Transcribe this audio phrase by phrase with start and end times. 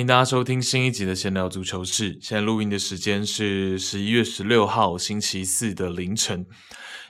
[0.00, 2.16] 欢迎大家收听新一集的闲聊足球室。
[2.22, 6.46] 现在录音的时间是十一月十六号星期四的凌晨。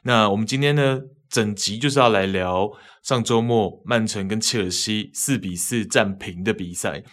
[0.02, 0.98] 那我们今天呢，
[1.28, 2.68] 整集就是要来聊
[3.00, 7.04] 上周末曼城跟切尔西四比四战平的比赛。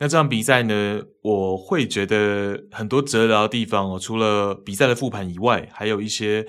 [0.00, 6.44] 那这场比赛呢，我会觉得很多值得聊的地方哦，除了比赛的复盘以外，还有一些。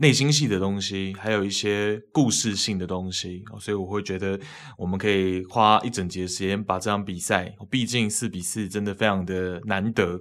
[0.00, 4.40] 内心戏的东西，还有一些故事性的东西，所以我会觉得
[4.78, 10.18] 我们可以花一整节时间把这场比赛，毕竟四比四真的非常的难得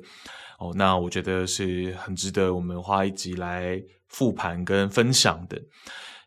[0.59, 5.61] 哦，那我觉得是很值得我们花一集来复盘跟分享的。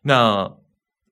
[0.01, 0.51] 那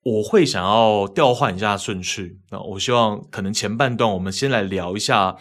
[0.02, 5.36] 我会想要调换一下顺序，那我希望可能前半段我们先来聊一下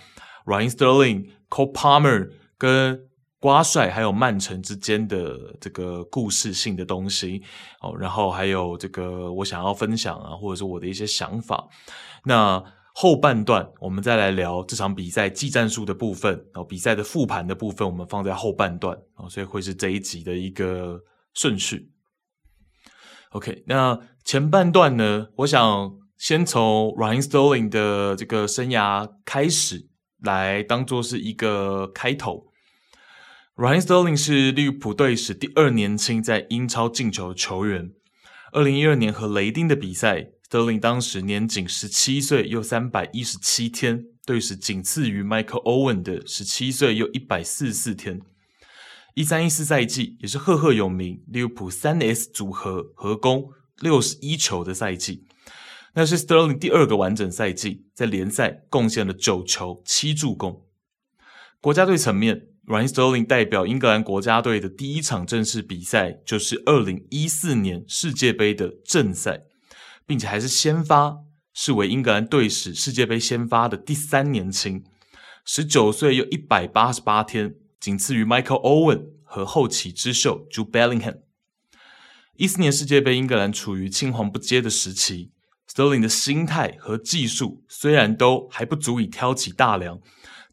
[0.45, 3.07] Raheem Sterling、Cole Palmer 跟。
[3.41, 7.41] 瓜帅还有曼城之间的这个故事性的东西
[7.81, 11.67] 哦，然后还有这个我想要分享啊，或者是我的一些想法。
[12.23, 21.01] 那后半段我们再来聊这场比赛技战术的部分然哦，比赛的复盘的部分我们放在后半段哦，所以会是这一集的一个
[21.33, 21.91] 顺序。
[23.31, 32.50] OK，那前半段呢，我想先从 Ryan s t o l l i n g 的这个生涯开始来当做是一个开头。
[33.61, 37.91] Raheem Sterling 是利物浦队史第二年轻在英超进球的球员。
[38.53, 48.19] 二零一二年和雷丁的比赛，Sterling 当时年仅十七岁又三百一十七天，队史仅次于 Michael Owen 的十七岁又一百四十四天。
[49.13, 55.27] 一三一四赛季也是赫赫有名，利物浦三 S 组合合攻六十一球的赛季。
[55.93, 60.65] 那是 Sterling 第二个完整赛季，在联赛贡献了九球七助攻。
[61.61, 62.47] 国家队层面。
[62.67, 69.43] Ryan Sterling 代表英格兰国家队的第一场正式比赛，就是二零一四年世界杯的正赛，
[70.05, 71.17] 并且还是先发，
[71.53, 74.83] 视为英格兰队史世界杯先发的第三年轻，
[75.43, 81.17] 十九岁又一百八十八天，仅次于 Michael Owen 和后起之秀 Jude Bellingham。
[82.35, 85.31] 一四年世界杯，英格兰处于青黄不接的时期
[85.67, 89.99] ，Sterling 的心态和技术虽然都还不足以挑起大梁。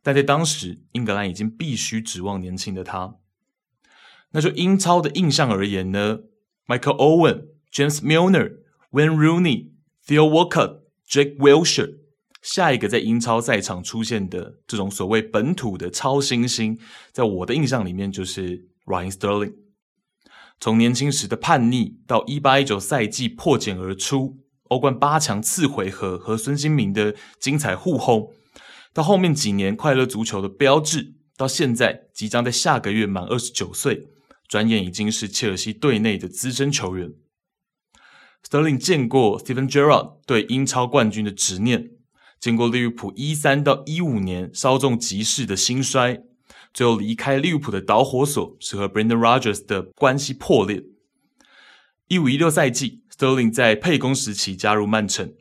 [0.02, 3.16] 但在当时，英格兰已经必须指望年轻的他。
[4.32, 6.20] 那就英超的印象而言呢
[6.66, 8.58] ，Michael Owen、James Milner、
[8.92, 9.70] Wayne Rooney、
[10.06, 11.96] Theo Walker、Jake Wilshere，
[12.42, 16.78] 下一个在英超赛场出现的这种所谓本土的超新星，
[17.12, 19.54] 在我的印象里面就是 Ryan Sterling。
[20.60, 28.32] 从年轻时的叛逆，到一八一九赛季破茧而出，欧冠八强次回合和孙兴民的精彩互轰。
[28.98, 34.08] 到后面几年快乐足球的标志，到现在即将在下个月满二十九岁，
[34.48, 37.12] 转眼已经是切尔西队内的资深球员。
[38.44, 41.92] Sterling 见过 Steven Gerrard 对英超冠军的执念，
[42.40, 46.20] 见过利物浦一三到一五年稍纵即逝的兴衰，
[46.74, 50.82] 最后离开利物浦的导火索是和 Brendan r o g e r s 的关系破裂。
[52.08, 55.34] 一五一六赛季，Sterling 在沛公时期加入曼城，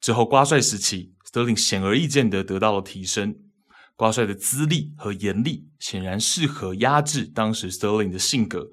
[0.00, 1.14] 之后瓜帅时期。
[1.30, 3.36] Sterling 显而易见地得到了提升，
[3.94, 8.72] 瓜帅的资历和严厉显然适合压制当时 Sterling 的性格，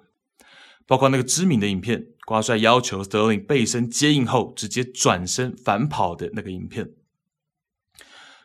[0.87, 6.93] 包括那个知名的影片，瓜帅要求 Sterling 背身接应后直接转身反跑的那个影片。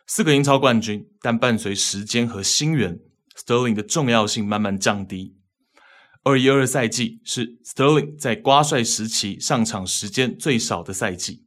[0.05, 2.99] 四个英超冠军，但伴随时间和新援
[3.35, 5.37] ，Sterling 的重要性慢慢降低。
[6.23, 11.45] 二一二赛季是 Sterling 在瓜帅时期上场时间最少的赛季。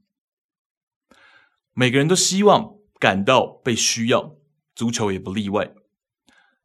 [1.79, 4.35] 每个人都希望感到被需要，
[4.75, 5.75] 足球也不例外。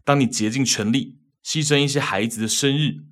[0.06, 3.04] 当你竭尽全力牺牲一些孩子的生日，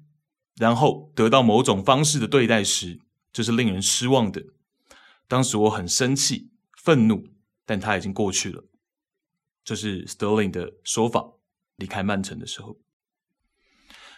[0.56, 3.02] 然后得到某种方式的对待时，
[3.34, 4.46] 这是令人失望的。
[5.28, 7.28] 当时我很生气、愤怒，
[7.66, 8.64] 但他已经过去了。
[9.66, 11.34] 这是 Sterling 的说法。
[11.76, 12.78] 离开曼城的时候，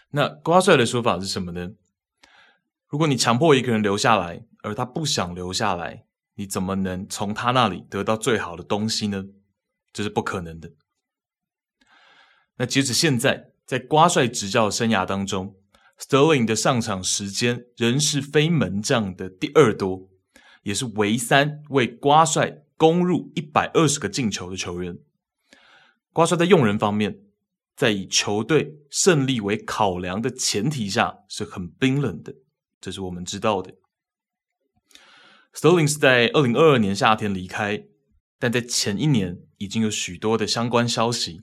[0.09, 1.73] 那瓜帅的说法是什么呢？
[2.87, 6.05] 如果你强迫一个人留下来，而他不想留下来。
[6.35, 9.25] 你怎么能从他那里得到最好的东西呢？
[9.93, 10.71] 这是不可能的。
[12.57, 15.55] 那截止现在，在瓜帅执教生涯当中
[15.99, 20.09] ，Sterling 的上场时间仍是非门将的第二多，
[20.63, 24.97] 也是唯三为瓜帅攻入一百二十个进球的球员。
[26.13, 27.21] 瓜帅在用人方面，
[27.75, 32.35] 在以球队胜利为考量的前提下，是很冰冷的，
[32.79, 33.73] 这是我们知道的。
[35.53, 37.83] Sterling 是在二零二二年夏天离开，
[38.39, 41.41] 但在前一年已经有许多的相关消息，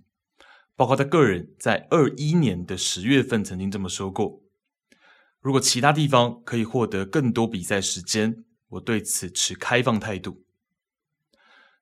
[0.74, 4.42] 包括他个人在二一年的十月份曾经这么说过
[5.40, 10.44] ：“如果其他地方可以获得更多比赛时间，我对此持开放态度。”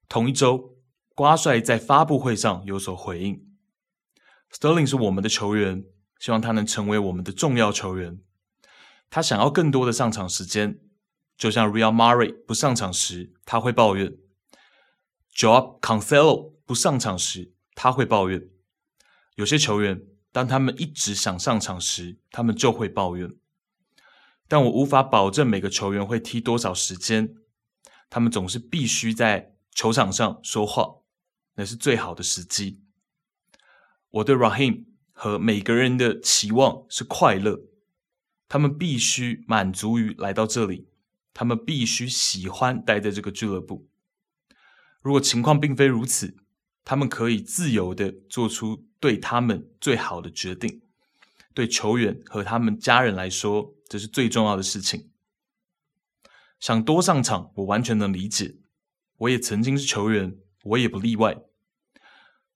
[0.09, 0.77] 同一周，
[1.15, 3.47] 瓜帅在发布会上有所回应。
[4.53, 5.85] Sterling 是我们的球员，
[6.19, 8.19] 希望他能成为我们的重要球员。
[9.09, 10.81] 他想要更多的上场时间，
[11.37, 14.17] 就像 Riyad Mahrez 不上场时他会抱怨
[15.35, 18.49] ；Job Cancelo 不上场时他会抱怨。
[19.35, 20.03] 有些球员
[20.33, 23.35] 当他们一直想上场时，他们就会抱怨。
[24.49, 27.35] 但我无法保证每个球员会踢多少时间，
[28.09, 31.03] 他们总是必须在球场上说话，
[31.55, 32.83] 那是最好的时机。
[34.11, 37.61] 我对 Raheem 和每个人的期望是快乐，
[38.49, 40.89] 他们必须满足于来到这里，
[41.39, 43.87] 他们必须喜欢待在这个俱乐部。
[45.03, 46.35] 如果情况并非如此，
[46.83, 50.81] 他们可以自由的做出对他们最好的决定。
[51.53, 55.11] 对球员和他们家人来说，这是最重要的事情。
[56.59, 58.57] 想多上场，我完全能理解。
[59.19, 61.43] 我也曾经是球员，我也不例外。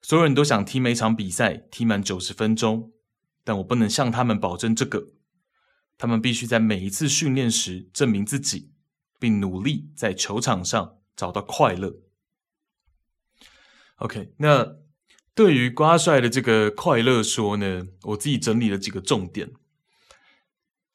[0.01, 2.93] 所有人都想踢每场比赛踢满九十分钟，
[3.45, 5.09] 但我不能向他们保证这个。
[6.01, 8.73] 他们必须在每一次训练时证明自己，
[9.19, 12.01] 并努力在球场上找到快乐。
[13.97, 14.77] OK，那
[15.35, 19.53] 对于瓜帅的这个快乐说呢，我自己整理了几个重点。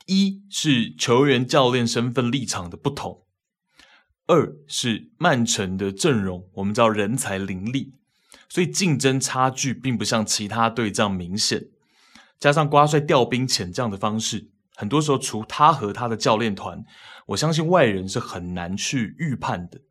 [0.07, 3.28] 一是球员教练身份立场的不同，
[4.25, 7.94] 二是曼城的阵容，我们知道人才林立，
[8.50, 11.68] 所以竞争差距并不像其他队这样明显。
[12.40, 16.83] 加上瓜帅调兵遣将的方式，很多时候除他和他的教练团，
[17.27, 19.81] 我相信外人是很难去预判的。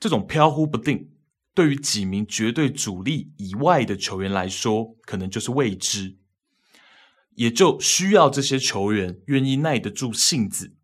[0.00, 1.12] 这种飘忽不定，
[1.54, 6.18] 对于几名绝对主力以外的球员来说，可能就是未知。
[7.36, 10.76] 也就需要这些球员愿意耐得住性子，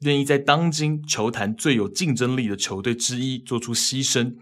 [0.00, 4.36] 愿意在当今球坛最有竞争力的球队之一做出牺牲，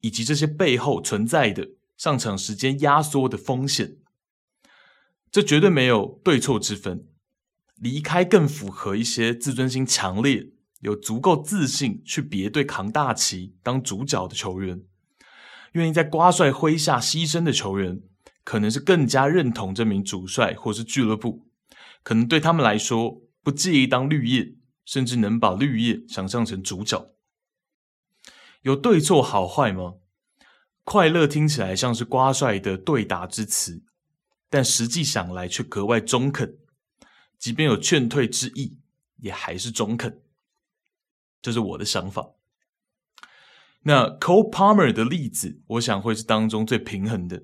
[0.00, 3.98] 以及这些背后存在的上场时间压缩的风险。
[5.30, 7.06] 这绝对没有对错之分，
[7.76, 10.50] 离开更符合一些自尊心强烈、
[10.80, 14.82] 有足够自信去别队扛大旗当主角的球员，
[15.72, 18.00] 愿意在瓜帅麾下牺牲的球员。
[18.44, 21.48] 可能是更加认同这名主帅，或是俱乐部，
[22.04, 27.10] 可能对他们来说不介意当绿叶，甚至能把绿叶想象成主角。
[28.62, 29.94] 有对错好坏吗？
[30.84, 33.82] 快乐听起来像是瓜帅的对答之词，
[34.48, 36.56] 但实际想来却格外中肯，
[37.38, 38.78] 即便有劝退之意，
[39.18, 40.20] 也还是中肯。
[41.40, 42.30] 这是我的想法。
[43.82, 47.42] 那 Cole Palmer 的例子，我想会是当中最平衡的。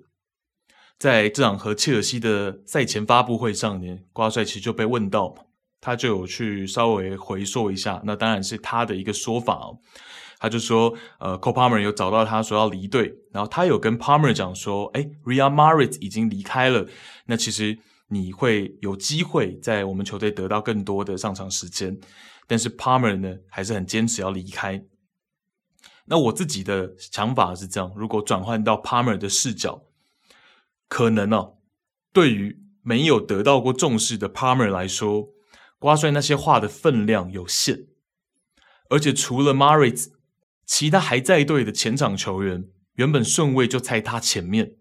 [0.99, 5.35] 在这场和切尔西的赛前发布会上呢，瓜帅其实就被问到，
[5.81, 8.01] 他就有去稍微回溯一下。
[8.05, 9.79] 那当然是他的一个说法哦，
[10.39, 16.89] 他就说，呃，Cole Palmer 有找到他说要离队，然后他有跟 Palmer 讲说，哎，Riyad Mahrez 已经离开了，
[17.27, 17.79] 那其实
[18.13, 21.99] 你会有机会在我们球队得到更多的上场时间，
[22.47, 24.85] 但是 Palmer 呢还是很坚持要离开。
[26.05, 29.85] 那我自己的想法是这样，如果转换到 Palmer 的视角。
[30.89, 31.59] 可能呢、哦，
[32.13, 35.31] 对于没有得到过重视的 Palmer 来说，
[35.79, 37.87] 瓜帅那些话的分量有限。
[38.91, 40.11] 而且除了 Mahrez，
[40.67, 44.75] 其他还在队的前场球员原本顺位就在他前面，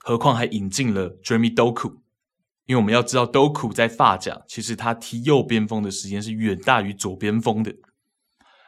[0.00, 2.01] 何况还引进了 Jeremy Doku。
[2.72, 7.74] 因为我们要知道都苦在发甲其实他踢右边锋的时间是远大于左边锋的。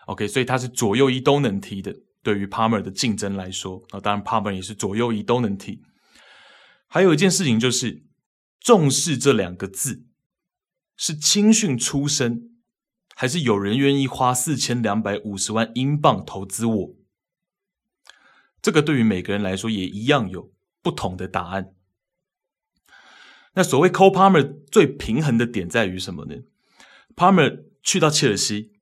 [0.04, 1.96] OK，所以他是左右翼都能踢的。
[2.22, 5.80] 对于 Palmer 的竞争来说，啊，当然 Palmer 也是左右翼都能踢。
[6.86, 8.04] 还有一件事情就是，
[8.60, 10.04] 重视这两个字，
[10.98, 12.50] 是青训出身，
[13.14, 16.94] 还是有人愿意花四千两百五十万英镑投资我？
[18.60, 21.70] 这个对于每个人来说也一样有不同的答案。
[23.54, 26.34] 那所谓 Cole Palmer 最平衡的点在于什么呢
[27.16, 28.72] ？Palmer 去到切尔西，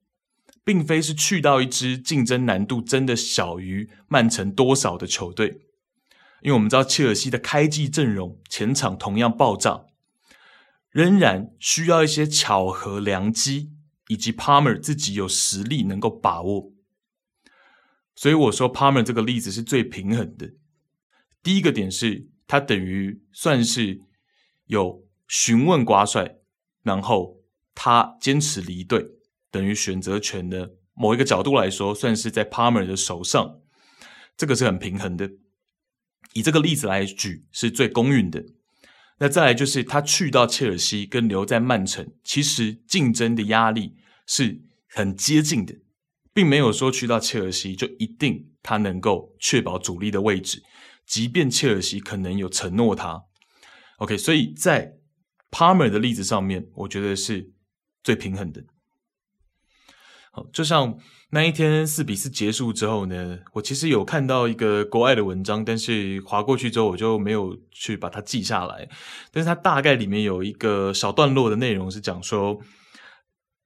[0.65, 5.61] 并非是去到一支竞争难度真的小于曼城多少的球队。
[6.41, 9.85] 因为我们知道切尔西的开季阵容前场同样爆炸，
[10.91, 13.71] 仍然需要一些巧合良机，
[14.09, 16.73] 以及 Palmer 自己有实力能够把握。
[18.15, 20.55] 所以我说 Palmer 这个例子是最平衡的。
[21.43, 24.01] 第一个点是，他等于算是
[24.73, 26.37] 有询问瓜帅，
[26.83, 27.43] 然后
[27.75, 29.07] 他坚持离队，
[29.51, 33.61] 等于选择权的某一个角度来说，算是在 Palmer 的手上，
[34.35, 35.31] 这个是很平衡的。
[36.33, 38.43] 以这个例子来举是最公允的。
[39.19, 45.75] 那再来就是他去到切尔西跟留在曼城，其实竞争的压力是很接近的，
[46.33, 50.63] 并没有说去到切尔西就一定他能够确保主力的位置，
[51.05, 53.25] 即便切尔西可能有承诺他。
[53.99, 54.95] OK，所以在
[55.51, 57.51] Palmer 的例子上面，我觉得是
[58.03, 58.65] 最平衡的。
[60.33, 60.99] 好，就像
[61.31, 68.89] 那一天四比四结束之后呢，我其实有看到一个国外的文章，但是划过去之后我就没有去把它记下来。
[69.31, 72.59] 但是它大概里面有一个小段落的内容是讲说，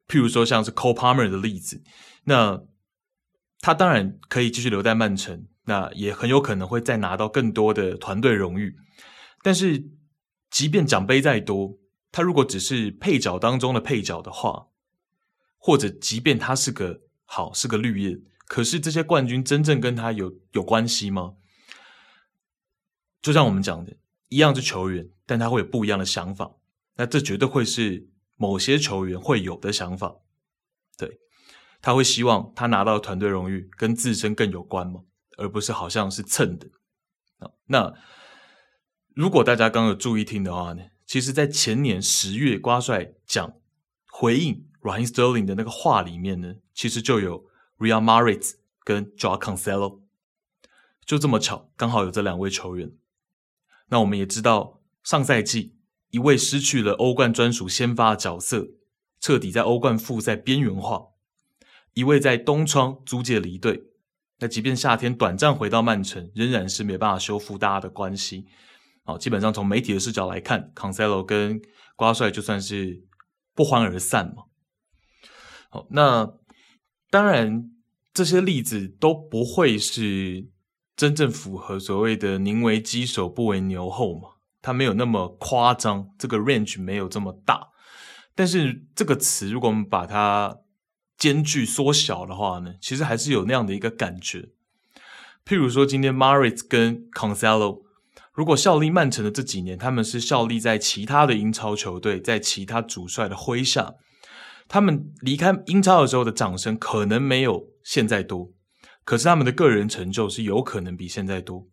[0.09, 1.81] 譬如说像是 Cole Palmer 的例子，
[2.25, 2.61] 那
[3.61, 8.75] 他当然可以继续留在曼城，那也很有可能会再拿到更多的团队荣誉。
[9.43, 9.85] 但是，
[10.57, 11.77] 即便奖杯再多，
[12.11, 14.69] 他如果只是配角当中的配角的话，
[15.59, 21.35] 或者即便他是个好是个绿叶，可是这些冠军真正跟他有有关系吗？
[23.21, 23.99] 就像我们讲的，
[24.29, 26.57] 一样是球员，但他会有不一样的想法。
[26.95, 30.17] 那这绝对会是某些球员会有的想法。
[30.97, 31.21] 对，
[31.83, 35.03] 他会希望他拿到团队荣誉跟自身更有关吗，
[35.37, 36.67] 而不是好像是蹭的。
[37.67, 37.93] 那
[39.17, 43.55] 如果大家刚有注意听的话呢，其实，在前年十月，瓜帅讲
[44.11, 44.67] 回应。
[44.83, 47.47] Ryan Sterling 的那个话里面呢，其实就有
[47.79, 50.01] Riyad Mahrez 跟 j o a Cancelo，
[51.07, 52.93] 就这么巧，刚好有这两位球员。
[53.89, 55.77] 那我们也知道，上赛季
[56.11, 58.69] 一位失去了欧冠专属先发的角色，
[59.19, 61.15] 彻底在欧冠复赛边缘化；
[61.95, 63.85] 一位在东窗租借离队，
[64.41, 68.47] 那即便夏天短暂回到曼城，仍然是没办法修复大家的关系。
[69.07, 71.63] 好，基本上从媒体的视角来看，Cancelo 跟
[71.95, 73.05] 瓜帅就算是
[73.55, 74.43] 不欢而散嘛。
[75.71, 76.35] 好，那
[77.09, 77.71] 当然，
[78.13, 80.49] 这些例子都不会是
[80.97, 87.69] 真正符合所谓的“宁为鸡首不为牛后”嘛，它没有那么夸张，这个 range 没有这么大。
[88.35, 90.59] 但是这个词，如果我们把它
[91.17, 94.49] 间距缩小的话呢，其实还是有那样的一个感觉。
[95.45, 97.86] 譬如说，今天 Mahrez 跟 Cancelo
[98.37, 103.95] 如果效力曼城的这几年，他们是效力在其他的英超球队，在其他主帅的麾下。
[104.69, 108.53] 他们离开英超的时候的掌声可能没有现在多，
[109.05, 111.67] 可是他们的个人成就是有可能比现在多。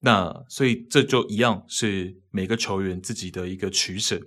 [0.00, 4.20] 那所以这就一样是每个球员自己的一个取舍，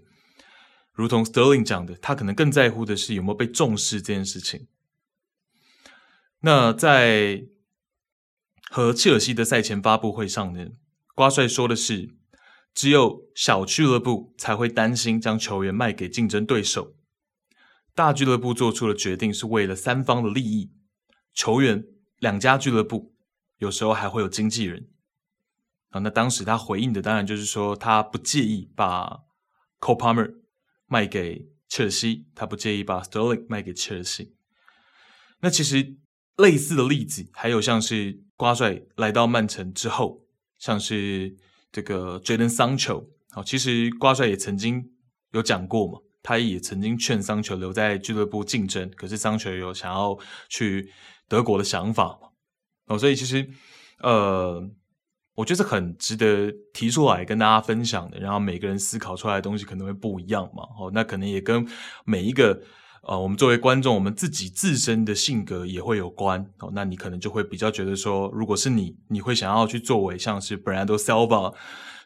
[0.92, 4.68] 如同 Sterling 讲的，他可能更在乎的是有没有被重视这件事情。
[6.42, 7.46] 那在
[8.70, 10.72] 和切尔西的赛前发布会上呢，
[11.16, 12.14] 瓜帅说的是，
[12.74, 16.94] 只有小俱乐部才会担心将球员卖给竞争对手。
[17.94, 20.74] 大俱乐部做出的决定是为了三方的利益，
[21.34, 21.86] 球员、
[22.20, 23.16] 两家俱乐部，
[23.60, 24.90] 有时候还会有经纪人。
[25.92, 29.22] 啊，那当时他回应的当然就是说，他不介意把
[29.80, 30.34] Cole Palmer
[30.88, 34.36] 卖给切尔西，他不介意把 Sterling 卖给切尔西。
[35.40, 35.96] 那其实
[36.36, 40.25] 类似的例子还有像是瓜帅来到曼城之后，
[40.66, 41.32] 像是
[41.72, 44.84] 这个 Jaden Sancho，好，其实瓜帅也曾经
[45.32, 46.00] 有讲过嘛。
[46.24, 50.18] 他也曾经劝桑球留在俱乐部竞争，可是桑球有想要
[50.50, 50.92] 去
[51.28, 52.30] 德国的想法嘛？
[52.88, 53.48] 哦，所以其实，
[54.00, 54.68] 呃，
[55.36, 58.20] 我觉得很值得提出来跟大家分享的。
[58.20, 60.64] 然后每个人思考出来的东西可能会不一样嘛？
[60.80, 61.64] 哦，那可能也跟
[62.06, 62.60] 每一个
[63.08, 66.44] 呃，我们作为观众，我们自己自身的性格也会有关。
[66.58, 71.54] 哦，那你可能就会比较觉得说，如果是你，你会想要去作为像是 Brando Silva，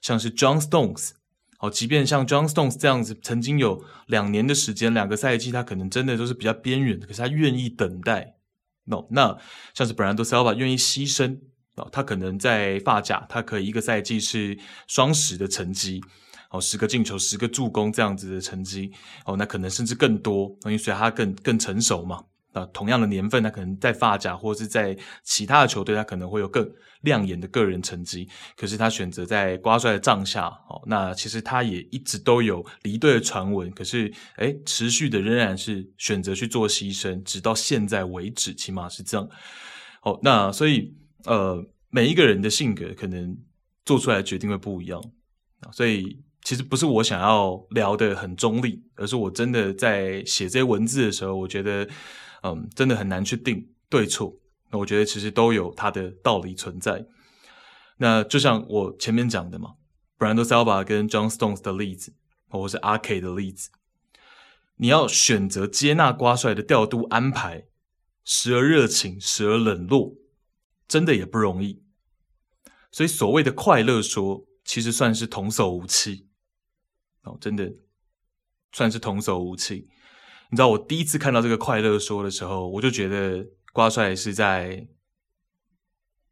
[0.02, 1.12] 像是 John Stones。
[1.58, 8.36] 好，即便像 John Stones 这样子，曾经有两年的时间，两个赛季，他可能真的都是比较边缘，可是他愿意等待。
[8.84, 9.38] No，那
[9.74, 11.40] 像是 Brando Silva 愿意牺牲，
[11.76, 16.02] 哦，他可能在发甲，他可以一个赛季是双十的成绩，
[16.50, 18.92] 哦，十个进球，十个助攻这样子的成绩，
[19.26, 22.24] 哦，那可能甚至更多，因为随他更更成熟嘛。
[22.52, 26.68] 那，同样的年份，他可能在法甲或是在其他的球队，他可能会有更
[27.02, 28.28] 亮眼的个人成绩。
[28.58, 33.70] 可是他选择在瓜帅的帐下，哦，那其实他也一直都有离队的传闻。
[33.70, 39.30] 可是，哎，持续的仍然是选择去做牺牲，直到现在为止，起码是这样。
[40.02, 40.92] 哦，那所以，
[41.26, 43.38] 呃，每一个人的性格可能
[43.86, 45.00] 做出来的决定会不一样。
[45.72, 51.88] 所以，其实不是我想要聊得很中立，而是我真的在写这些文字的时候，我觉得。
[52.42, 54.34] 嗯，真的很难去定对错。
[54.72, 57.06] 那我觉得其实都有它的道理存在。
[57.98, 59.74] 那就像我前面讲的嘛
[60.18, 62.14] ，Bernardo Silva 跟 John Stones 的例子，
[62.48, 63.72] 或是阿 K 的例子，
[64.78, 67.66] 你要选择接纳瓜帅的调度安排，
[68.24, 70.14] 时而热情，时而冷落，
[70.88, 71.84] 真的也不容易。
[72.90, 76.29] 所以所谓的快乐说，其实算是童叟无欺。
[77.30, 77.72] 哦，真的
[78.72, 79.88] 算是童叟无欺。
[80.52, 84.88] 你知道我第一次看到这个快乐说的时候，我就觉得瓜帅是在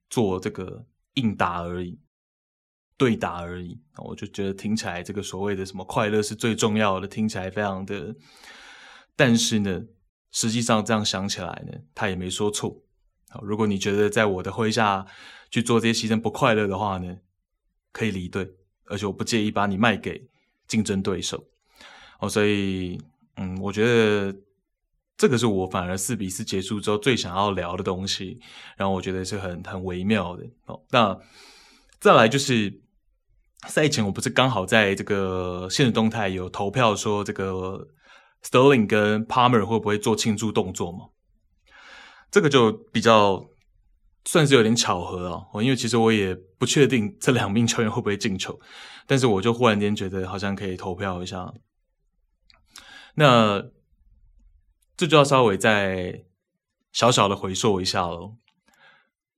[0.10, 2.00] 做这个应答而已，
[2.98, 3.80] 对答而已。
[3.98, 8.16] 我就觉得听起来这个所谓的什么快乐是最重要的，听起来非常的。
[9.16, 9.84] 但是呢，
[10.32, 12.84] 实际上这样想起来呢，他也没说错。
[13.30, 15.06] 好，如果你觉得在我的麾下
[15.52, 17.18] 去做这些牺牲不快乐的话呢，
[17.92, 20.30] 可以离队，而且我不介意把你卖给
[20.68, 21.44] 竞争对手。
[22.20, 23.00] 哦，所以，
[23.36, 24.36] 嗯，我觉得。
[25.20, 28.40] 这个是我反而四比四结束之后最想要聊的东西，
[28.78, 30.80] 然后我觉得是很很微妙的哦。
[30.92, 31.18] 那
[32.00, 32.82] 再来就是
[33.68, 37.88] 赛前，我不是刚好在这个现实动态有投票说这个
[38.44, 41.08] Sterling 跟 Palmer 会不会做庆祝动作吗？
[42.30, 43.44] 这个就比较
[44.28, 48.60] 算是有点巧合哦，因为其实我也不确定这两名球员会不会进球，
[49.08, 51.52] 但是我就忽然间觉得好像可以投票一下。
[53.16, 53.72] 那。
[55.00, 56.24] 这就要稍微再
[56.92, 58.38] 小小的回溯一下喽。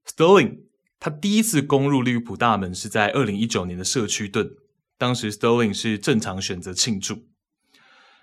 [0.07, 0.61] Sterling
[1.01, 4.55] 他第一次攻入利物浦大门是在二零一九年的社区盾，
[4.97, 7.25] 当时 Sterling 是正常选择庆祝。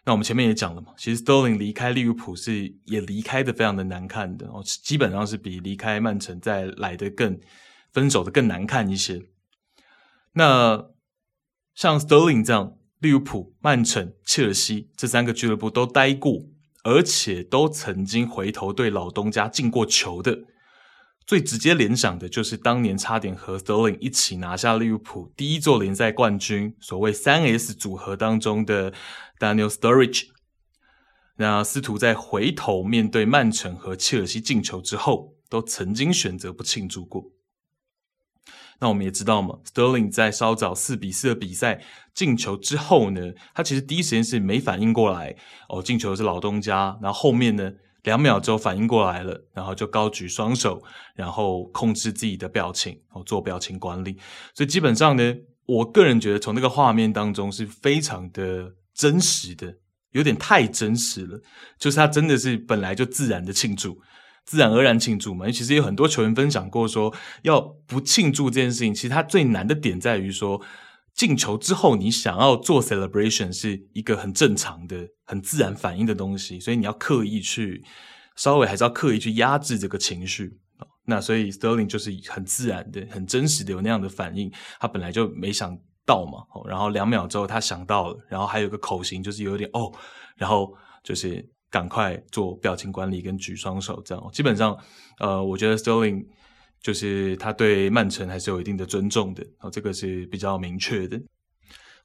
[0.07, 7.39] 那我们前面也讲了嘛，其实 Sterling 离开利物浦是也离开的非常的难看的哦，基本上是比离开曼城再来的更
[7.93, 9.21] 分手的更难看一些。
[10.33, 10.87] 那
[11.75, 16.47] 像 Sterling 这样，利物浦、曼城、切尔西这三个俱乐部都待过。
[16.89, 20.45] 而且都曾经回头对老东家进过球的，
[21.27, 28.93] 最直接联想的就是当年差点和 Sterling 一起拿下利物浦第一座联赛冠军，所谓三 S 组合当中的
[29.41, 30.29] Daniel Sturridge。
[31.39, 37.33] 那斯图在回头面对曼城和切尔西进球之后，都曾经选择不庆祝过。
[38.79, 41.83] 那我们也知道嘛，Sterling 在稍早四比四的比赛
[42.15, 45.35] 进球之后呢，他其实第一时间是没反应过来
[45.69, 46.99] 哦，进球是老东家。
[47.03, 47.73] 然后后面呢，
[48.07, 50.83] 两秒之后反应过来了，然后就高举双手，
[51.15, 54.17] 然后控制自己的表情然后，做表情管理。
[54.55, 55.35] 所以基本上呢，
[55.67, 59.75] 我个人觉得从那个画面当中是非常的真实的，
[60.13, 61.41] 有点太真实了，
[61.79, 64.01] 就是他真的是本来就自然的庆祝。
[64.45, 70.63] 自然而然庆祝嘛，其实有很多球员分享过说，要不庆祝这件事情，其实他最难的点在于说，
[71.17, 77.83] 进球之后你想要做 celebration 是一个很正常的、很自然反应的东西，所以你要刻意去，
[78.37, 80.59] 稍微还是要刻意去压制这个情绪。
[81.07, 89.91] 那所以 Sterling 就是很自然的、很真实的有那样的反应，他本来就没想到嘛，然后两秒之后他想到了，然后还有个口型就是有点哦，
[90.37, 91.51] 然后就是。
[91.69, 94.75] 赶快做表情管理跟举双手，这样基本上，
[95.19, 96.25] 呃，我觉得 Sterling
[96.87, 101.21] 就是他对曼城还是有一定的尊重的，哦，这个是比较明确的。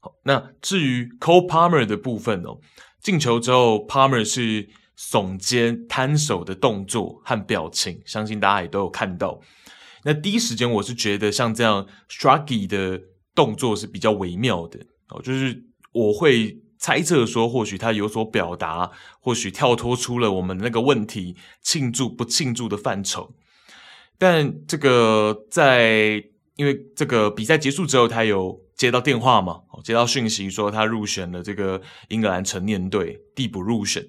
[0.00, 2.58] 好，那至于 Cole Palmer 的部分哦，
[3.00, 4.68] 进球之后，Palmer 是
[4.98, 9.40] 耸肩摊手的动作和表情，相信大家也都有看到。
[10.02, 13.00] 那第一时间我是觉得像这样 Shruggy 的
[13.36, 16.58] 动作是比较微妙的哦，就是我会。
[16.82, 18.90] 猜测说，或许他有所表达，
[19.20, 23.32] 或许跳脱出了我们那个问题庆祝不庆祝的范畴。
[24.22, 26.22] 但这个在
[26.54, 29.62] 因为这个比赛结束之后，他有接到电话嘛？
[29.82, 34.06] 接到讯息说他入选了这个英格兰成年队，递补入选。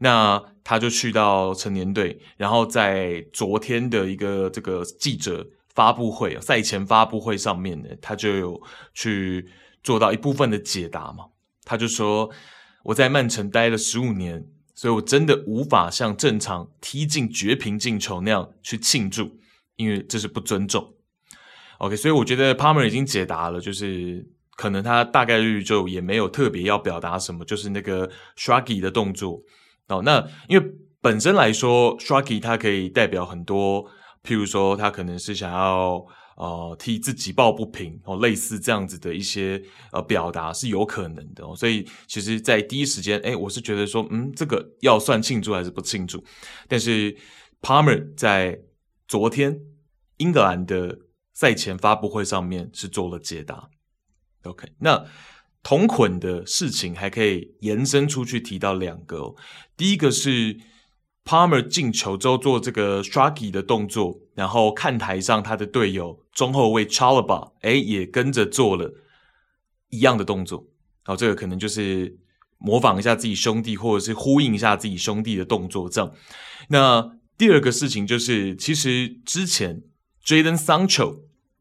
[0.00, 8.60] 那他就去到成年队，然后在昨天的一个这个记者发布会、赛前发布会上面呢，他就有
[8.92, 9.48] 去
[9.84, 11.26] 做到一部分的解答嘛。
[11.64, 12.28] 他就说
[12.82, 14.44] ：“我在曼城待了十五年，
[14.74, 19.38] 所以我真的无法像正常踢进绝平进球那样去庆祝，
[19.76, 20.94] 因为这是不尊重。”
[21.78, 29.42] OK，所以我觉得 Palmer 已经解答了，就是可能他大概率就也没有特别要表达什么，就是那个 Shruggy 的动作。
[29.88, 30.64] 哦，那因为
[31.00, 33.84] 本身来说，Shruggy 它可以代表很多，
[34.22, 36.04] 譬如说他可能是想要。
[36.34, 46.24] 呃，替自己抱不平哦，类似这样子的一些呃表达是有可能的哦，所以其实，在第一时间，诶，我是觉得说，嗯，这个要算庆祝还是不庆祝？
[46.66, 47.14] 但是
[47.60, 48.58] Palmer 在
[49.12, 49.60] 昨天
[50.16, 51.00] 英格兰的
[51.34, 53.68] 赛前发布会上面是做了解答。
[54.44, 55.04] OK，那
[55.62, 59.36] 同捆的事情还可以延伸出去提到两个哦，
[59.76, 60.58] 第一个是。
[61.24, 68.92] Palmer 进球之后做这个 Shruggy 的动作，然后看台上他的队友中后卫 Chalobah 诶也跟着做了
[69.90, 70.66] 一样的动作，
[71.04, 72.18] 然后这个可能就是
[72.58, 76.12] 模仿一下自己兄弟，或者是呼应一下自己兄弟的动作这样。
[76.70, 79.82] 那第二个事情就是，其实之前
[80.24, 81.20] Jaden Sancho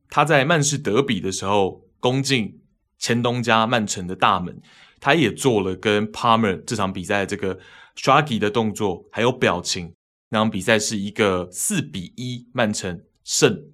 [0.09, 2.61] 他在曼市德比的时候攻进
[2.97, 4.61] 前东家曼城的大门，
[4.99, 7.59] 他也做了跟 Palmer 这场比赛这个。
[7.93, 9.93] Shruggy 的动作还有表情，
[10.29, 13.65] 那场比赛是一个四比一曼城胜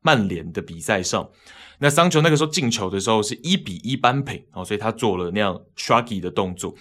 [0.00, 1.30] 曼联的比赛上。
[1.78, 6.74] 那桑乔那个时候进球的时候是一比一扳平哦，所以他做了那样 shruggy 的动作。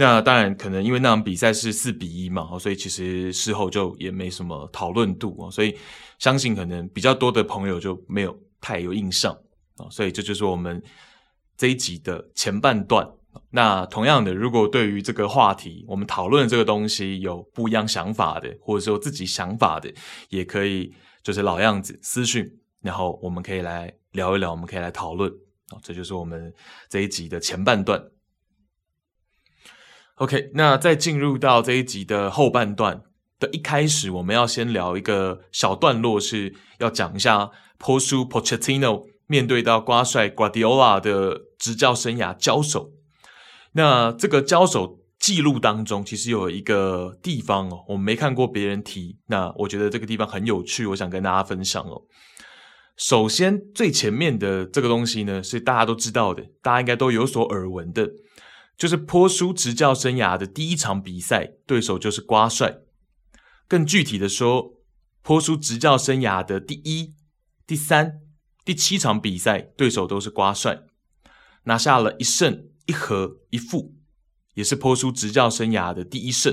[0.00, 5.76] 那当然可能因为那场比赛是四比一嘛，所以其实事后就也没什么讨论度哦，所以
[6.18, 9.30] 相信可能比较多的朋友就没有太有印象
[9.76, 9.84] 啊。
[9.90, 10.82] 所以这就是我们
[11.54, 13.06] 这一集的前半段。
[13.50, 19.92] 那同样的，如果对于这个话题，我们讨论这个东西有不一样想法的，或者说自己想法的，
[20.30, 20.90] 也可以
[21.22, 25.30] 就是老样子私讯，然后我们可以来聊一聊，我们可以来讨论
[25.68, 25.76] 啊。
[25.82, 26.50] 这就是我们
[26.88, 28.02] 这一集的前半段。
[30.20, 33.00] OK，那在进入到这一集的后半段
[33.38, 42.90] 的一开始，我们要先聊一个小段落，是要讲一下波叔 Pochettino 面对到瓜帅 Guardiola 的执教生涯交手。
[43.72, 49.16] 那这个交手记录当中，其实有一个地方哦，我们没看过别人提。
[49.28, 52.02] 那我觉得这个地方很有趣，我想跟大家分享哦。
[52.98, 58.06] 首先，最前面的这个东西呢，是大家都知道的，大家应该都有所耳闻的，
[58.80, 62.78] 就是波叔执教生涯的第一场比赛对手就是瓜帅。
[63.68, 64.78] 更具体的说，
[65.20, 67.14] 波叔执教生涯的第一、
[67.66, 68.22] 第三、
[68.64, 70.84] 第七场比赛对手都是瓜帅，
[71.64, 72.68] 拿下了一胜。
[72.86, 73.94] 一和一负，
[74.54, 76.52] 也是波叔执教生涯的第一胜。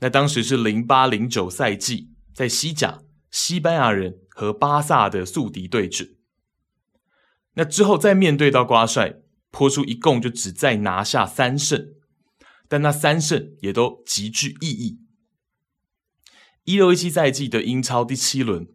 [0.00, 6.16] 那当时是零八零九赛季，在西甲，西班牙人和巴萨的宿敌对峙。
[7.54, 9.21] 那之后再面对到瓜帅，
[9.52, 11.94] 波叔一共就只再拿下三胜，
[12.66, 14.98] 但那三胜也都极具意义。
[16.64, 18.66] 一六一七赛季的英超第七轮，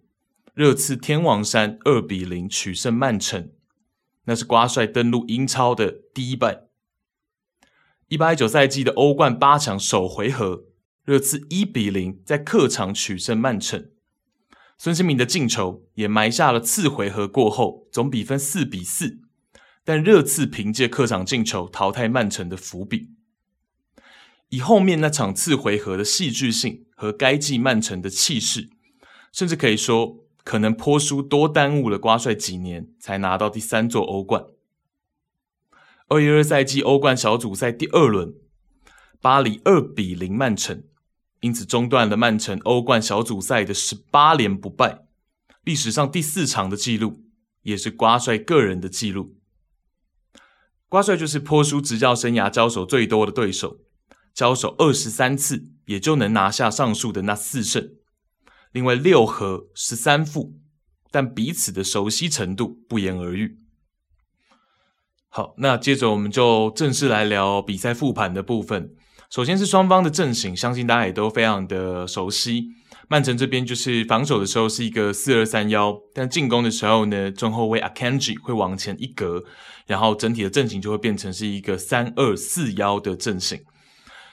[0.54, 3.52] 热刺天王山二比零取胜曼城。
[4.26, 6.68] 那是瓜帅登陆英超的第一败。
[8.10, 10.66] 一八一九赛季的欧冠八强首回合，
[11.04, 13.90] 热刺一比零在客场取胜曼城。
[14.78, 19.22] 孙兴民的进球也埋下了次回合过后总比分四比四，
[19.88, 23.12] 但热刺凭借客场进球淘汰曼城的伏笔。
[24.50, 28.70] 以后面那场次回合的戏剧性和该季曼城的气势，
[29.32, 30.26] 甚至可以说。
[30.44, 34.46] 可能波叔多耽误了瓜帅几年，才拿到第三座欧冠。
[36.08, 38.34] 二一二赛季欧冠小组赛第二轮，
[39.20, 40.84] 巴黎二比零曼城，
[41.42, 45.06] 因此中断了曼城欧冠小组赛的十八连不败，
[45.66, 47.26] 历史上第四场的纪录，
[47.64, 49.37] 也是瓜帅个人的纪录。
[50.90, 53.78] 瓜帅就是波叔执教生涯交手最多的对手，
[54.34, 57.90] 交手二十三次，也就能拿下上述的那四胜。
[58.72, 60.54] 另外六和十三负，
[61.12, 63.60] 但彼此的熟悉程度不言而喻。
[65.30, 68.96] 好，那接着我们就正式来聊比赛复盘的部分。
[69.30, 72.70] 首先是双方的阵型，相信大家也都非常的熟悉。
[73.10, 79.44] 曼城这边就是防守的时候是一个四二三幺，但进攻的时候呢，中后卫 Akanji 会往前一格，
[79.86, 83.62] 然后整体的阵型就会变成是一个三二四幺的阵型。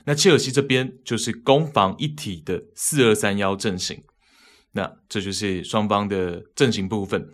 [0.07, 4.03] 那切尔西这边就是攻防一体的四二三幺阵型。
[4.73, 7.29] 那这就是双方的阵型部分。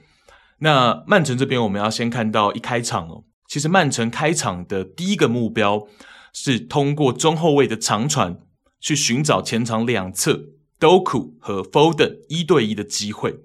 [0.59, 5.89] 那曼城这边，我们要先看到一开场哦，其实曼城开场的第一个目标
[6.35, 8.37] 是通过中后卫的长传
[8.79, 10.39] 去寻找前场两侧
[10.81, 13.41] Doku 和 Foden 一对一的机会。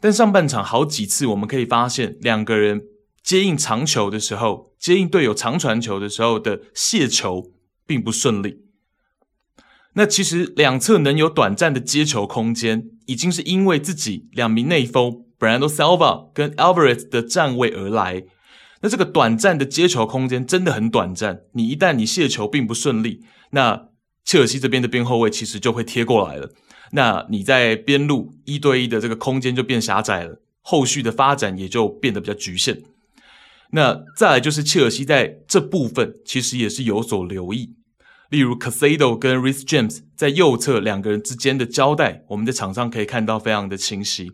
[0.00, 2.82] 但上半场好几次，我们可以发现两个人
[3.22, 7.50] 接应长球的时候，接应队友长传球的时候的卸球
[7.86, 8.62] 并不顺利。
[9.94, 18.24] 那其实两侧能有短暂的接球空间，已经是因为自己两名内锋 Bernardo Silva 跟 Alvarez 的站位而来。
[18.82, 23.88] 那这个短暂的接球空间真的很短暂，你一旦你卸球并不顺利，那
[24.26, 26.50] 切尔西这边的边后卫其实就会贴过来了。
[26.92, 32.82] 那你在边路一对一的这个空间就变狭窄了，后续的发展也就变得比较局限。
[33.70, 37.74] 那再来就是切尔西在这部分其实也是有所留意。
[38.30, 44.32] 例如，Caicedo 跟 Reece James 在右侧两个人之间的交代，我们在场上可以看到非常的清晰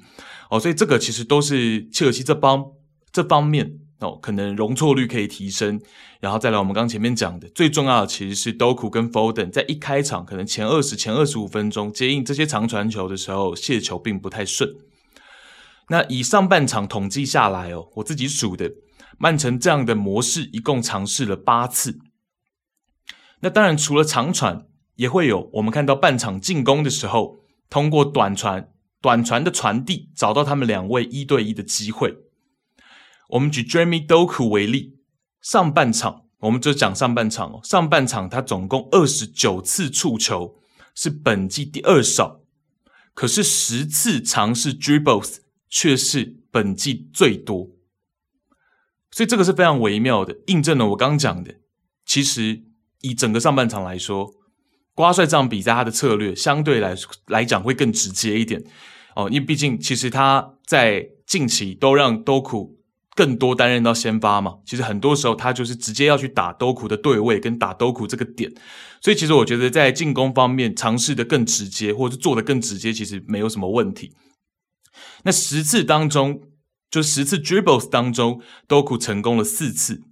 [0.49, 0.59] 哦。
[0.59, 2.65] 所以这个其实都是切尔西这帮
[3.11, 5.81] 这方面哦，可能容错率可以提升。
[6.21, 14.75] 然后再来，我们刚前面讲的最重要的其实是 Doku 跟 Foden 在一开场可能前二十、前二十五分钟接应这些长传球的时候，卸球并不太顺。
[15.89, 18.73] 那以上半场统计下来哦，我自己数的，
[19.19, 21.99] 曼城这样的模式一共尝试了八次。
[23.41, 27.39] 那当然，除了长传，也会有我们看到半场进攻的时候，
[27.69, 28.69] 通过短传、
[29.01, 32.15] 短传的传递，找到他们两位一对一的机会。
[33.33, 34.99] 我们举 Jeremy Doku 为例，
[35.41, 40.57] 上半场我们就讲上半场哦，上半场他总共二十九次触球，
[40.95, 42.43] 是本季第二少，
[43.15, 47.71] 可是十次尝试 dribbles 却是本季最多。
[49.11, 51.55] 所以这个是非常微妙的，印证了我刚讲的。
[52.05, 52.63] 其实
[53.01, 54.35] 以整个上半场来说，
[54.95, 56.95] 瓜帅这场比赛他的策略相对来
[57.29, 58.63] 来讲会更直接一点
[59.17, 62.79] 哦，因为毕竟其实他在近期都让多库
[63.15, 64.57] 更多担任到先发嘛。
[64.67, 68.53] 其实很多时候他就是直接要去打兜库的对位跟打兜库这个点，
[69.01, 74.13] 所以其实我觉得在进攻方面尝试的更直接，或者是做的更直接，其实没有什么问题。
[75.25, 76.43] 那十次当中。
[76.93, 80.03] 就十次 dribbles 当中，多库成功了四次，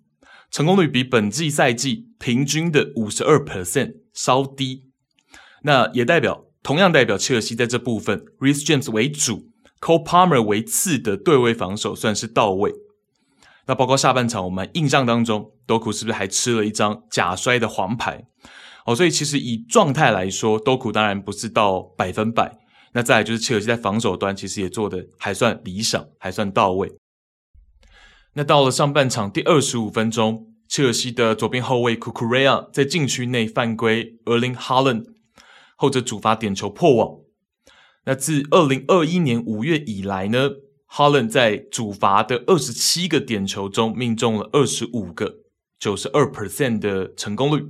[0.50, 4.84] 成功率比本季赛季平均的五十二 percent 稍低。
[5.64, 9.50] 那也代表，同样代表切尔西在这部分，Reece James 为主
[9.82, 12.72] ，Cole Palmer 为次的对位防守算是到位。
[13.66, 18.26] 那包括下半场，我们印象当中，多库是不是还吃了一张假摔的黄牌？
[18.86, 22.58] 哦，所以其实以状态来说，多库当然不是到百分百。
[22.92, 26.90] 那再来就是切尔西在防守端其实也做得还算理想，还算到位。
[28.32, 35.04] 那到了上半场第二十五分钟，切尔西的左边后卫库库雷亚在禁区内犯规，Erling Haaland
[35.76, 37.18] 后者主罚点球破网。
[38.06, 40.48] 那自二零二一年五月以来呢
[40.92, 45.36] Holland 在主罚的二十七个点球中命中了二十五个，
[45.78, 47.64] 九十二 percent 的成功率。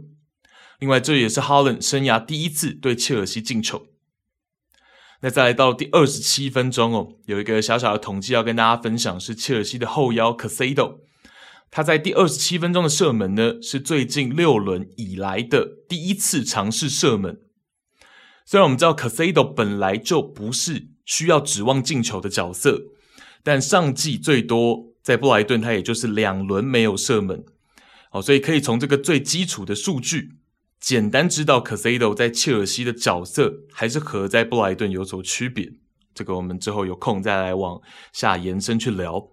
[0.79, 3.87] 另外，这也是 Holland 生涯第一次对切尔西进球。
[5.21, 11.01] 那再来到第二十七分钟哦，有一个小小的统计要跟大家分享，是切尔西的后腰 Caicedo，
[11.71, 17.39] 他在第二十七分钟的射门呢，是最近六轮以来的第一次尝试射门。
[18.47, 22.85] 虽然我们知道 Caicedo 本来就不是需要指望进球的角色，
[23.43, 27.45] 但上季最多在布莱顿他也就是两轮没有射门，
[28.13, 30.37] 哦，所以可以从这个最基础的数据。
[30.79, 35.71] 简单知道 casedo 在切尔西的角色还是和在布莱顿有所区别。
[36.15, 37.81] 这个我们之后有空再来往
[38.13, 39.29] 下延伸去聊。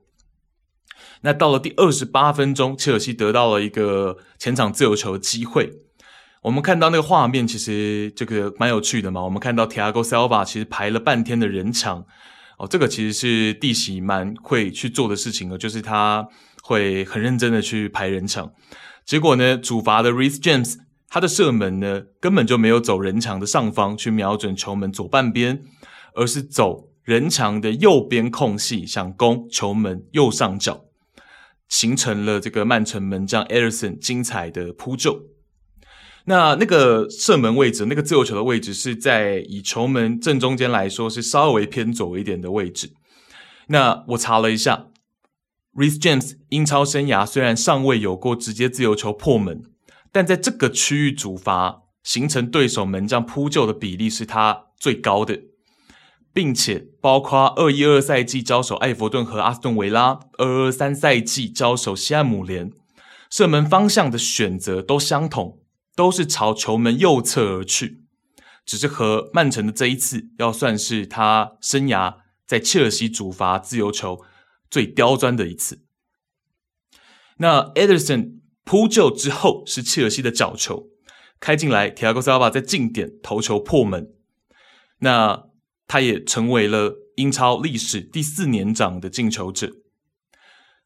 [1.22, 5.72] 那到了第二十八分钟，切尔西得到了一个前场自由球的机会。
[6.42, 9.24] 我们看到那个画面，其实这个蛮有趣的嘛。
[9.24, 12.06] 我们看到 Thiago Silva 其实排了半天的人墙
[12.58, 16.28] 哦，这个其实是弟媳蛮会去做的事情哦，就是他
[16.62, 18.52] 会很认真的去排人墙。
[19.06, 20.76] 结果呢，主罚的 Reece James。
[21.10, 25.64] 他的射门呢，根本就没有走人墙的上方去瞄准球门左半边，
[26.14, 30.84] 而是走人墙的右边空隙，想攻球门右上角，
[31.70, 35.22] 形成了这个曼城门将 Ederson 精彩的扑救。
[36.28, 42.92] 那那个射门位置，那个自由球的位置是在以球门正中间来说是稍微偏左一点的位置。
[43.68, 44.88] 那我查了一下
[45.74, 49.64] ，Reece James 英超生涯虽然尚未有过直接自由球破门。
[50.10, 55.42] 但在这个区域主罚形成对手门将扑救的比例是他最高的，
[56.34, 62.72] 并且包括二一二赛季交手艾弗顿和阿斯顿维拉，二二三赛季交手西汉姆联，
[63.30, 65.60] 射门方向的选择都相同，
[65.98, 68.06] 都是朝球门右侧而去，
[68.66, 74.24] 只是和曼城的这一次要算是他生涯在切尔西主罚自由球
[74.72, 75.84] 最刁钻的一次。
[77.40, 78.38] 那 Ederson。
[78.70, 80.90] 扑救之后是切尔西的角球
[81.40, 84.10] 开进来，Thiago Silva 在近点头球破门，
[85.00, 85.46] 那
[85.88, 89.72] 他也成为了英超历史第四年长的进球者。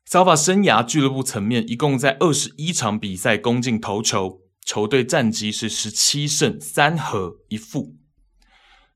[0.08, 7.96] Silva 生涯俱乐部层面一共在二十一场比赛攻进头球，球队战绩是十七胜三和一负。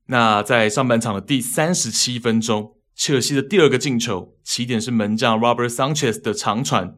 [0.06, 6.96] 那在上半场的第三十七分钟，切尔西的第二个进球起点是门将 Robert Sanchez 的长传。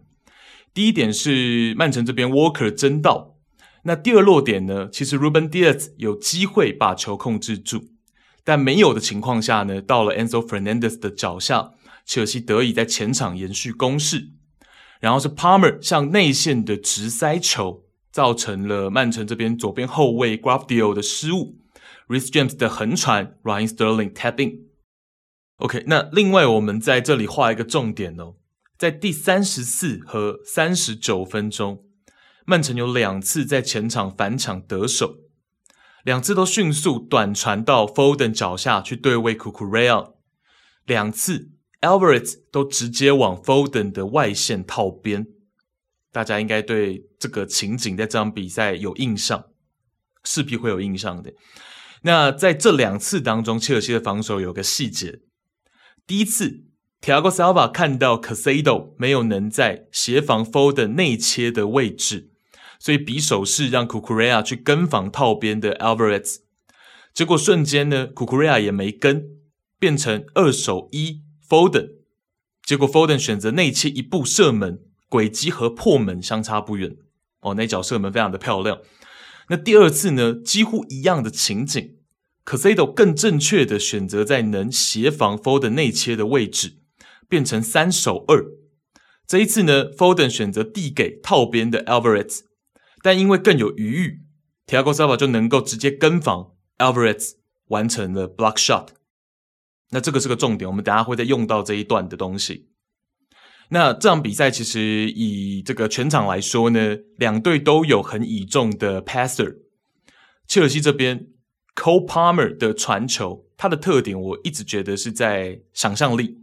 [0.75, 3.37] 第一点是曼城这边 Walker 争到，
[3.85, 4.89] 那第二落点呢？
[4.93, 7.87] 其实 Ruben Dias 有机会把球控制住，
[8.45, 11.73] 但没有的情况下呢，到了 Enzo Fernandez 的脚下，
[12.05, 14.31] 切尔西得以在前场延续攻势。
[15.01, 17.85] 然后是 Palmer 向内线的直塞球，
[18.19, 21.55] 造成了曼城这边左边后卫 g r a f d i o 的失误
[22.09, 24.67] ，Reece James 的横传，Ryan Sterling tap in。
[25.59, 28.35] OK，那另外我们在这里画一个重点哦。
[28.77, 31.85] 在第三十四和三十九分钟，
[32.45, 35.19] 曼城有两次在前场反抢得手，
[36.03, 40.15] 两次都迅速短传到 Foden 脚下去对位 Cucurella，
[40.85, 41.53] 两次
[41.83, 45.29] Alvarez 都直接往 Foden 的外线套边。
[46.19, 49.45] 大家应该对这个情景在这场比赛有印象，
[50.25, 51.33] 势必会有印象的。
[52.03, 55.21] 那在这两次当中，切尔西的防守有个细节，
[56.05, 56.65] 第一次。
[57.01, 62.33] Thiago Silva 看到 Casado 没有能在协防 Fold 内切的位置，
[62.81, 66.39] 所以匕首是让 Cucurella 去跟防套边的 Alvarez，
[67.15, 69.25] 结果瞬间呢，Cucurella 也没跟，
[69.79, 71.91] 变成二守一 folden
[72.65, 76.97] 结果 folden 选择内切一步射门，轨迹和破门相差不远。
[77.41, 78.81] 哦，那脚射门非常的漂亮。
[79.49, 81.97] 那第二次呢，几乎一样的情景
[82.45, 86.79] ，Caicedo 更正确的选择在能协防 Foden 内切的位置，
[87.29, 88.45] 变成三守二。
[89.27, 92.41] 这一次呢，Foden 选择递给套边的 Alvarez，
[93.03, 94.23] 但因为更有余裕
[94.67, 97.33] ，Thiago Silva 就能够直接跟防 Alvarez，
[97.69, 98.89] 完成了 block shot。
[99.91, 102.69] 那这个是个重点，我们等下会再用到这一段的东西。
[103.71, 109.57] 那这场比赛其实以这个全场来说呢，两队都有很倚重的 passer。
[110.47, 111.27] 切尔西这边
[111.75, 116.39] Cole Palmer 的传球，它的特点我一直觉得是在想象力，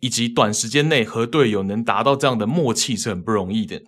[0.00, 3.82] 以及短时间内和队友能达到这样的默契是很不容易的。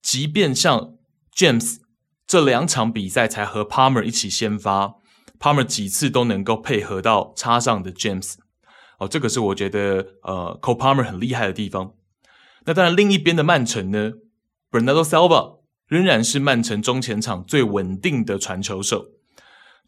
[0.00, 0.94] 即便像
[1.34, 1.78] James
[2.26, 4.94] 这两场比赛才和 Palmer 一起先发
[5.40, 8.34] ，Palmer 几次都能够配合到插上的 James。
[8.98, 11.94] 哦，这个是我觉得呃，Cole Palmer 很厉害的地方。
[12.66, 14.12] 那当然，另一边的曼城呢
[14.70, 19.06] ，Bernardo Silva 仍然是曼城中前场最稳定的传球手，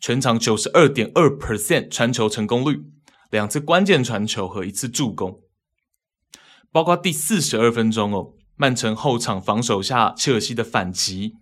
[0.01, 2.85] 全场九十二点二 percent 传球成功率，
[3.31, 5.43] 两次关键传球和一次助攻。
[6.73, 11.35] 包括第四十二分钟哦，曼城后场防守下切尔西的反击，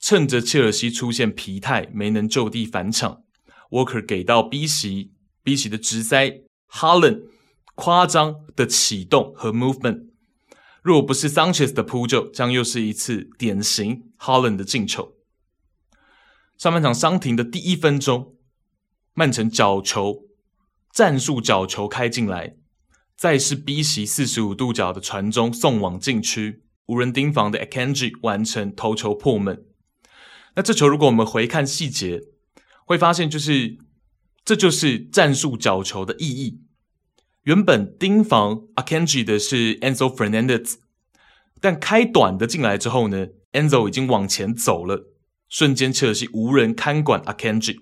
[0.00, 3.22] 趁着切尔西出现疲态，没能就地返场
[3.70, 5.12] ，Walker 给到 B 席
[5.44, 6.45] ，B 席的直塞。
[6.66, 7.22] 哈伦
[7.74, 10.06] 夸张的启动和 movement，
[10.82, 15.14] 若不是 Sanchez 的扑救，将又是一次典型哈伦的进球。
[16.58, 18.34] 上半场伤停的第一分钟，
[19.14, 20.24] 曼城角球
[20.90, 22.56] 战术角球开进来，
[23.16, 29.64] 再是 B 席四十五度角的传中送往禁区，无人盯防的 Akanji 完成头球破门。
[30.54, 32.22] 那这球如果我们回看细节，
[32.84, 33.78] 会发现就是。
[34.46, 36.60] 这就是战术角球的意义。
[37.42, 40.76] 原本盯防 Akanji 的是 Enzo Fernandez，
[41.60, 45.12] 但开短的进来之后呢，Enzo 已经往前走了，
[45.48, 47.78] 瞬间切尔西无人看管 Akanji。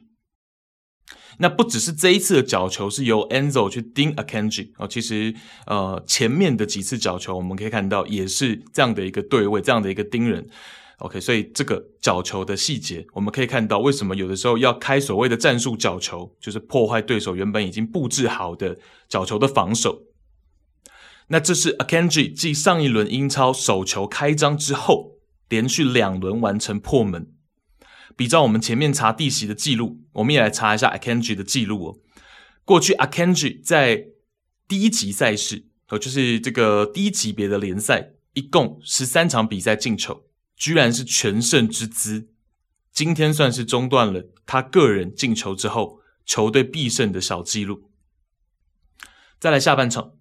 [1.39, 5.35] 那不只是这一次的角球是由 Enzo 去盯 Akanji 哦，其实
[5.67, 10.49] 呃前面的几次角球我们可以看到也是这样的一个对位，这样的一个盯人。
[11.05, 20.05] OK，所以这个角球的细节，我们可以看到为什么有的时候要开所谓的战术角球，就是破坏对手原本已经布置好的角球的防守。
[21.29, 25.19] 那这是 Akanji 继上一轮英超首球开张之后，
[25.51, 27.31] 连续两轮完成破门。
[28.17, 31.99] 比照我们前面查地席的记录，我们也来查一下 Akanji 的记录哦。
[32.65, 34.07] 过去 Akanji 在
[34.67, 40.25] 第一级赛事，哦，就是这个低级别的联赛，一共十三场比赛进球。
[40.65, 42.31] 居然是全胜之姿，
[42.91, 47.91] 今天算是中断了他个人进球之后球队必胜的小纪录。
[49.39, 50.13] 再来下半场，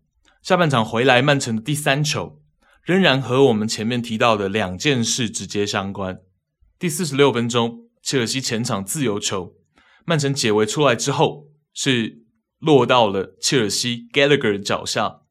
[0.41, 2.41] 下半场回来曼城的第三球，
[2.81, 6.19] 仍然和我们前面提到的两件事直接相关。
[6.77, 9.55] 第四十六分钟，切尔西前场自由球，
[10.03, 12.25] 曼城解围出来之后，是
[12.59, 15.21] 落到了切尔西 Gallagher 脚下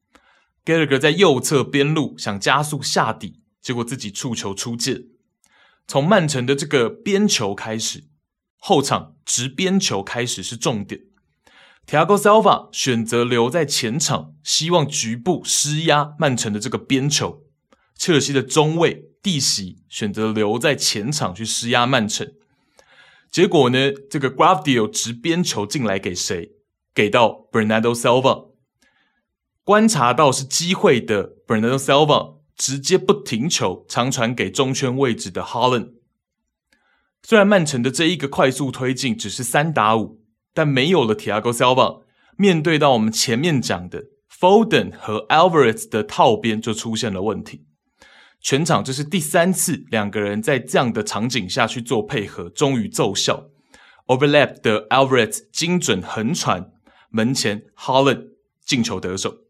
[0.65, 3.42] ，Gallagher 在右侧边路想加速下底。
[3.63, 5.05] 结果自己触球出界，
[5.87, 8.03] 从曼城的这个边球开始，
[8.57, 11.01] 后场直边球开始是重点。
[11.87, 17.43] Thiago Silva 选择留在前场，希望局部施压曼城的这个边球。
[17.95, 22.33] 切尔西的中卫蒂席选择留在前场去施压曼城。
[23.31, 26.51] 结果呢，这个 Gvardiol 直边球进来给谁？
[26.93, 28.49] 给到 Bernardo Silva。
[29.63, 32.42] 观察到是机会的 Bernardo Silva。
[32.63, 35.95] 直接不停球，长传给中圈位置的哈伦。
[37.21, 40.21] 虽然曼城的这一个快速推进只是三打五，
[40.53, 42.03] 但没有了 Thiago Silva，
[42.37, 47.65] 面对到我们前面讲的 Foden 和 Alvarez 的套边就出现了问题。
[48.39, 53.49] 全场这是第三次两个人在这样的场景下去做配合，终于奏效。
[54.07, 56.71] Overlap 的 Alvarez 精准横传，
[57.09, 58.29] 门前哈伦
[58.65, 59.42] 进球得手。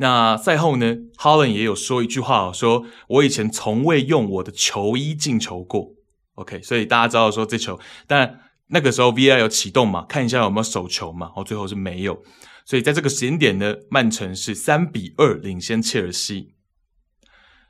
[0.00, 5.90] 那赛后呢，哈伦也有说一句话，说我以前从未用我的球衣进球过。
[6.34, 12.22] OK，所以大家知道说这球，但那个时候 VAR 有启动嘛，看一下有没有手球嘛，哦，最后是没有。
[12.64, 16.54] 所以在这个时间点呢，曼城是三比二领先切尔西。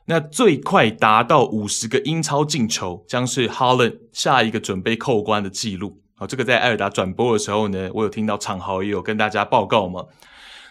[0.04, 6.02] 那最快达到五十个英超进球，将是哈伦下一个准备扣关的记录。
[6.14, 10.04] 好，这个在艾尔达转播的时候呢，我有听到场豪也有跟大家报告嘛。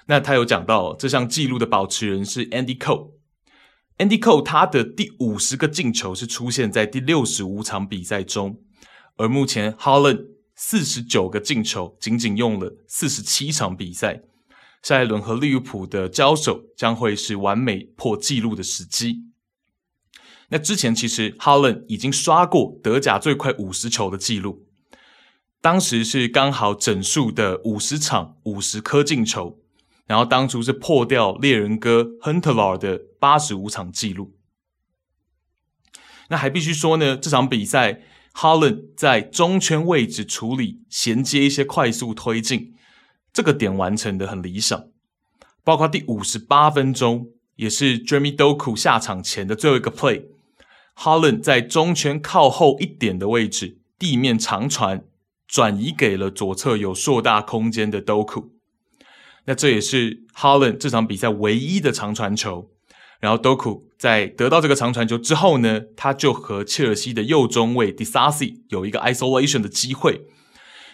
[0.08, 3.12] 那他有讲到，这项纪录的保持人是 Andy Cole。
[3.98, 8.60] Andy Cole 他的第五十个进球是出现在第六十五场比赛中，
[9.18, 14.22] 而目前 Holland 四十九个进球，仅仅用了四十七场比赛，
[14.82, 19.24] 下一轮和利物浦的交手将会是完美破纪录的时机。
[20.50, 24.66] 那之前其实哈伦已经刷过德甲最快五十球的纪录，
[25.60, 29.60] 当时是刚好整数的五十场五十颗进球，
[30.08, 34.34] 然后当初是破掉猎人哥亨特劳的八十五场纪录。
[36.30, 38.02] 那还必须说呢，这场比赛
[38.34, 42.74] 哈伦在中圈位置处理衔接一些快速推进，
[43.32, 44.88] 这个点完成的很理想，
[45.64, 50.26] 包括第五十八分钟，也是 Jeremy Doku 下场前的最后一个 play。
[50.94, 55.06] 哈伦在中圈靠后一点的位置，地面长传
[55.48, 58.50] 转移给了左侧有硕大空间的 Doku。
[59.48, 62.70] 那这也是哈伦这场比赛唯一的长传球。
[63.20, 70.28] 然后 Doku 在得到这个长传球之后呢，他就和切尔西的右中卫 Disasi 有一个 isolation 的机会。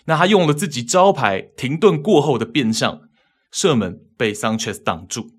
[0.06, 3.01] 那他用了自己招牌停顿过后的变向
[3.51, 5.32] 射门，被 Sanchez 挡住。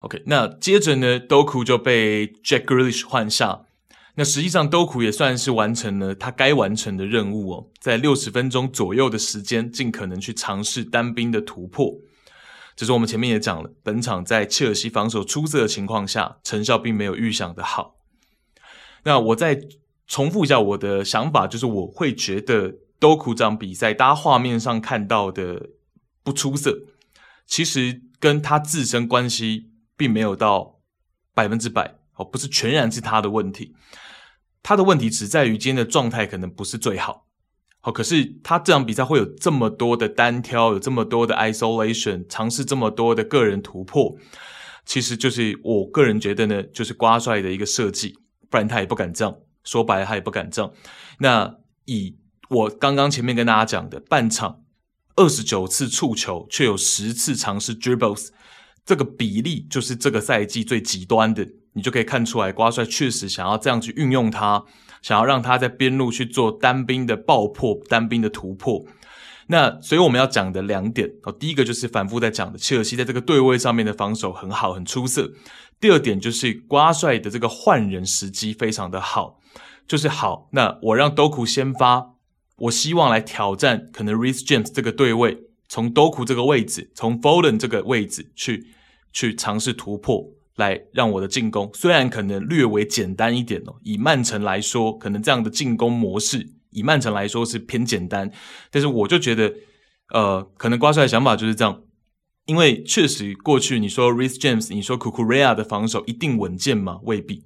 [0.00, 3.62] OK，那接着呢，Doku 就被 Jack Grealish 换下。
[4.14, 11.94] 那实际上，Doku 也算是完成了他该完成的任务哦，在六十分钟左右的时间，尽可能去尝试单兵的突破。
[12.80, 17.96] 只是我们前面也讲了，本场在切尔西防守出色的情况下，成效并没有预想的好。
[19.04, 19.60] 那我再
[20.06, 25.68] 重复一下我的想法，就是我会觉得多库这场比赛，大家画面上看到的
[26.22, 26.78] 不出色，
[27.46, 29.66] 其实跟他自身关系。
[30.00, 30.80] 并没有到
[31.34, 33.74] 百分之百哦，不是全然是他的问题，
[34.62, 37.26] 他的问题只在于今天的状态可能不是最好。
[37.80, 44.16] 好，可是他这场比赛会有这么多的单挑，有这么多的 isolation，尝试这么多的个人突破，
[44.84, 48.18] 其实就是我个人觉得呢，就是瓜帅的一个设计，
[48.50, 49.34] 不然他也不敢这样。
[49.64, 50.72] 说白了，他也不敢这样。
[51.18, 52.16] 那以
[52.48, 54.62] 我刚刚前面跟大家讲的，半场
[55.16, 58.28] 二十九次触球，却有十次尝试 dribbles。
[58.84, 64.64] 这个比例就是这个赛季最极端的，你就可以看出来，瓜帅确实想要这样去运用他，
[65.02, 68.84] 想要让他在边路去做单兵的爆破、单兵的突破。
[69.46, 75.32] 那所以我们要讲的两点哦，第一个就是反复在讲的，切尔西在这个对位上面的防守很好、很出色。
[75.80, 79.40] 第二点就是瓜帅的这个换人时机非常的好，
[79.88, 80.48] 就是好。
[80.52, 82.14] 那我让 Doku 先发，
[82.58, 85.38] 我希望来挑战可能 Reece James 这个对位。
[85.68, 88.66] 从 Doku 这个位置，从 Foden 这个位置去
[89.12, 90.26] 去尝试突破，
[90.60, 93.74] 来让我的进攻虽然可能略微简单一点哦。
[93.82, 98.30] 以曼城来说，可能这样的进攻模式，以曼城来说是偏简单。
[98.70, 99.52] 但是我就觉得，
[100.14, 101.82] 呃，可能瓜帅的想法就是这样，
[102.46, 107.00] 因为确实过去你说 Reece James，你说 Kukurea 的防守一定稳健吗？
[107.02, 107.44] 未必。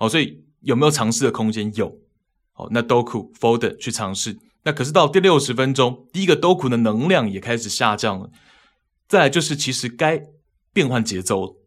[0.00, 1.72] 哦，所以有没有尝试的空间？
[1.76, 2.00] 有。
[2.56, 4.38] 哦，那 Doku、Foden 去尝试。
[4.62, 8.30] 那可是到第六十分钟，第一个 Doku 的能量也开始下降了。
[9.08, 10.22] 再来就是，其实该
[10.72, 11.63] 变换节奏了。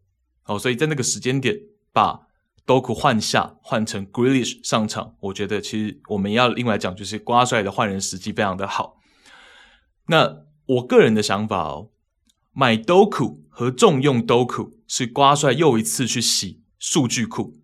[0.48, 1.56] 哦，所以在那个时间点
[1.92, 2.26] 把
[2.66, 8.98] Doku 换下，换成 Grealish 上场，我觉得其实我们要另外讲，就是瓜帅的换人时机非常的好。
[10.06, 11.90] 那我个人的想法哦，
[12.52, 17.54] 买 Doku 和重用 Doku 是瓜帅又一次去洗数据库，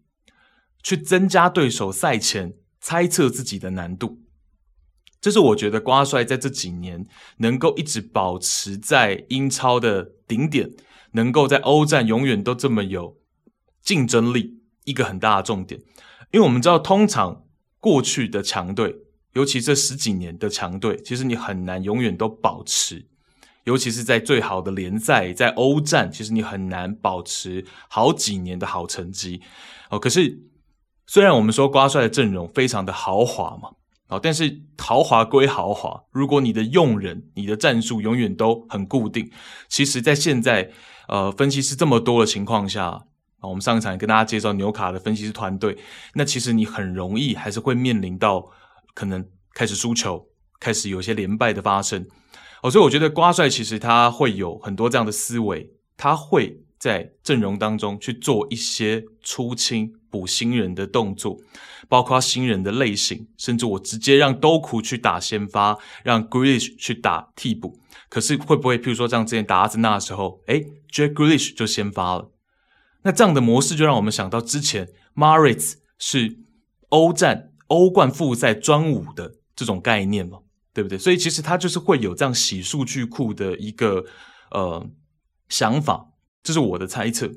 [0.82, 4.20] 去增加对手赛前猜测自己的难度。
[5.20, 7.06] 这是我觉得瓜帅在这几年
[7.38, 10.70] 能够一直保持在英超的顶点，
[11.14, 13.16] 能够在欧战永远都这么有
[13.82, 15.80] 竞争力，一个很大的重点。
[16.30, 17.44] 因为我们知道，通常
[17.80, 18.94] 过去的强队，
[19.32, 23.06] 尤其这十几年的强队，其实你很难永远都保持，
[23.64, 29.40] 尤其是在最好的联赛，在欧战，其实你很难保持好几年的好成绩。
[29.90, 30.38] 哦，可是
[31.06, 33.70] 虽然我们说瓜帅的阵容非常的豪华嘛。
[34.06, 39.30] 好，但是豪华归豪华，如果你的用人、你的战术永远都很固定，
[39.66, 40.70] 其实，在现在
[41.08, 43.02] 呃分析师这么多的情况下，啊，
[43.40, 45.76] 我们上一场跟大家介绍纽卡的分析师团队，
[46.14, 48.50] 那其实你很容易还是会面临到
[48.94, 50.26] 可能开始输球，
[50.58, 52.06] 开始有些连败的发生。
[52.62, 59.92] 哦，所以我觉得瓜帅其实他会有很多这样的思维，他会在阵容当中去做一些出清。
[60.14, 61.36] 补新人的动作，
[61.88, 67.80] 包括新人的类型，甚至我直接让 Doku 去打先发，让 Grealish 去打替补。
[68.08, 70.64] 可是会不会，譬如说像之前打阿森纳的时候，诶
[70.94, 72.30] Jack Grealish 就先发了？
[73.02, 76.38] 那这样的模式就让我们想到之前 Mahrez 是
[76.90, 80.38] 欧战欧冠复赛专武的这种概念嘛，
[80.72, 80.96] 对不对？
[80.96, 84.04] 所以其实他就是会有这样洗数据库的一个
[84.52, 84.88] 呃
[85.48, 86.10] 想法。
[86.44, 87.30] 这是我的猜测。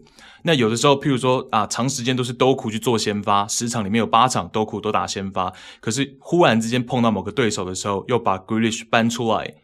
[0.43, 9.55] 那有的时候，譬如说啊，长时间都是 Doku 去做先发，十场里面有八场 Doku 都打先发，可是忽然之间碰到某个对手的时候，又把 Grealish 搬出来，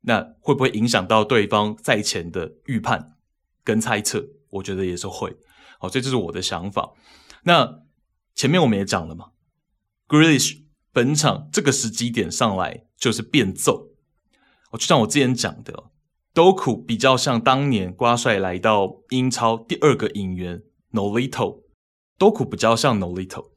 [0.00, 3.12] 那会不会影响到对方赛前的预判
[3.68, 4.26] 跟猜测？
[4.48, 5.36] 我觉得也是会。
[5.78, 6.94] 好，这就是我的想法。
[7.42, 7.82] 那
[8.34, 9.32] 前面我们也讲了嘛
[10.08, 13.90] ，Grealish 本场这个时机点上来就是变奏。
[14.70, 15.90] 哦，就像我之前讲的
[16.32, 20.62] ，Doku 比较像当年瓜帅来到英超第二个引援
[20.92, 23.50] Nolito，Doku 比较像 Nolito。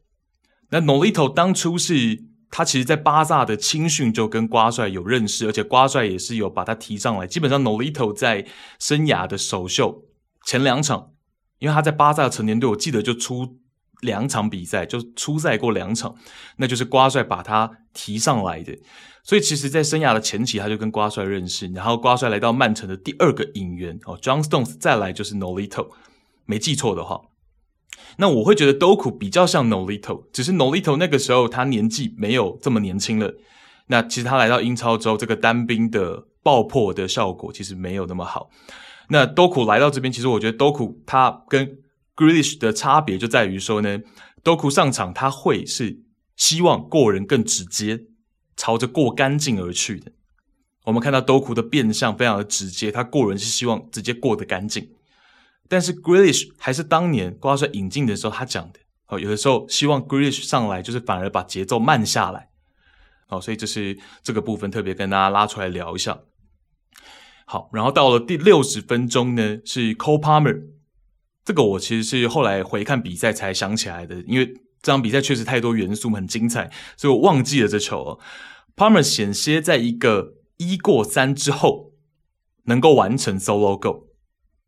[0.71, 7.25] 那 Nolito 当初是他其实，在巴萨的青训就跟瓜帅有认识，而且瓜帅也是有把他提上来。
[7.25, 8.45] 基本上 Nolito 在
[8.77, 10.03] 生涯的首秀
[10.45, 11.13] 前两场，
[11.59, 13.57] 因为他在巴萨的成年队，我记得就出
[14.01, 16.13] 两场比赛，就出赛过两场，
[16.57, 18.77] 那就是瓜帅把他提上来的。
[19.23, 21.67] 所以其实，在生涯的前期，他就跟瓜帅认识。
[21.67, 25.87] 然后瓜帅来到曼城的第二个引援哦，John Stones 再来就是 Nolito，
[26.45, 27.21] 没记错的话。
[28.17, 33.33] 那我会觉得 Doku 比较像 Nolito，只是 Nolito 那个时候他年纪没有这么年轻了。
[33.87, 38.49] 那其实他来到英超之后，这个单兵的爆破的效果其实没有那么好。
[39.09, 41.79] 那 Doku 来到这边，其实我觉得 Doku 他跟
[42.15, 43.99] Grealish 的差别就在于说呢
[44.43, 45.99] ，Doku 上场他会是
[46.35, 48.01] 希望过人更直接，
[48.55, 50.11] 朝着过干净而去的。
[50.85, 54.89] 我们看到 Doku 的变相非常的直接，他过人是希望直接过得干净。
[55.71, 62.49] 但是 Grealish 还是当年瓜帅引进的时候他讲的，哦，有的时候希望 Grealish 上来就是反而把节奏慢下来，
[63.27, 66.19] 好，所以这是这个部分特别跟大家拉出来聊一下。
[67.45, 70.61] 好，然后到了第六十分钟呢，是 Cole Palmer，
[71.45, 74.47] 这个我其实是后来回看比赛才想起来的，因为
[74.81, 78.19] 这场比赛确实太多元素很精彩，所以我忘记了这球哦。
[78.75, 81.93] Palmer 险些在一个一过三之后
[82.65, 84.10] 能够完成 solo goal。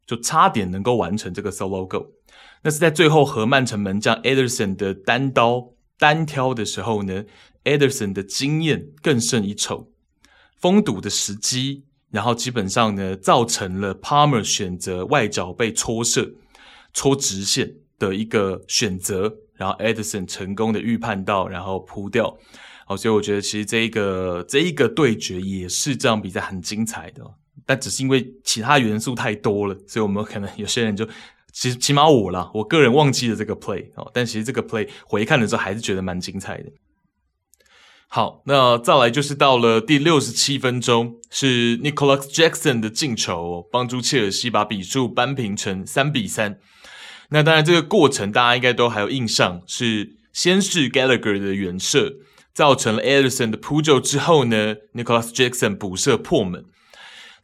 [0.05, 2.11] 就差点能够完成这个 solo g o
[2.63, 7.25] 那是在最后和曼城门将 Ederson 的单刀单挑的时候呢
[7.63, 9.89] ，Ederson 的经验更胜一筹，
[10.57, 16.33] 封堵的时机，然后基本上呢造成了 Palmer 选择外脚被戳射、
[16.93, 22.37] 戳直线的一个选择，然后 Ederson 成功的预判到，然后扑掉，
[22.85, 27.35] 好，所以我觉得其实这一个这一个对决也是这场比赛很精彩的。
[27.65, 31.07] 但只是因为其他元素太多了，所以我们可能有些人就
[31.51, 34.09] 其实起码我啦，我个人忘记了这个 play 哦。
[34.13, 36.65] 但其实这个 play 回看的时候还是觉得蛮精彩的。
[38.07, 46.59] 好，那再来就是到了第六十七分钟，是 Nicholas Jackson 的进球，帮助切尔西把比数扳平成三比三。
[47.29, 52.17] 那当然这个过程大家应该都还有印象，是先是 Gallagher 的远射
[52.53, 56.65] 造成了 Edison 的扑救之后呢，Nicholas Jackson 补射破门。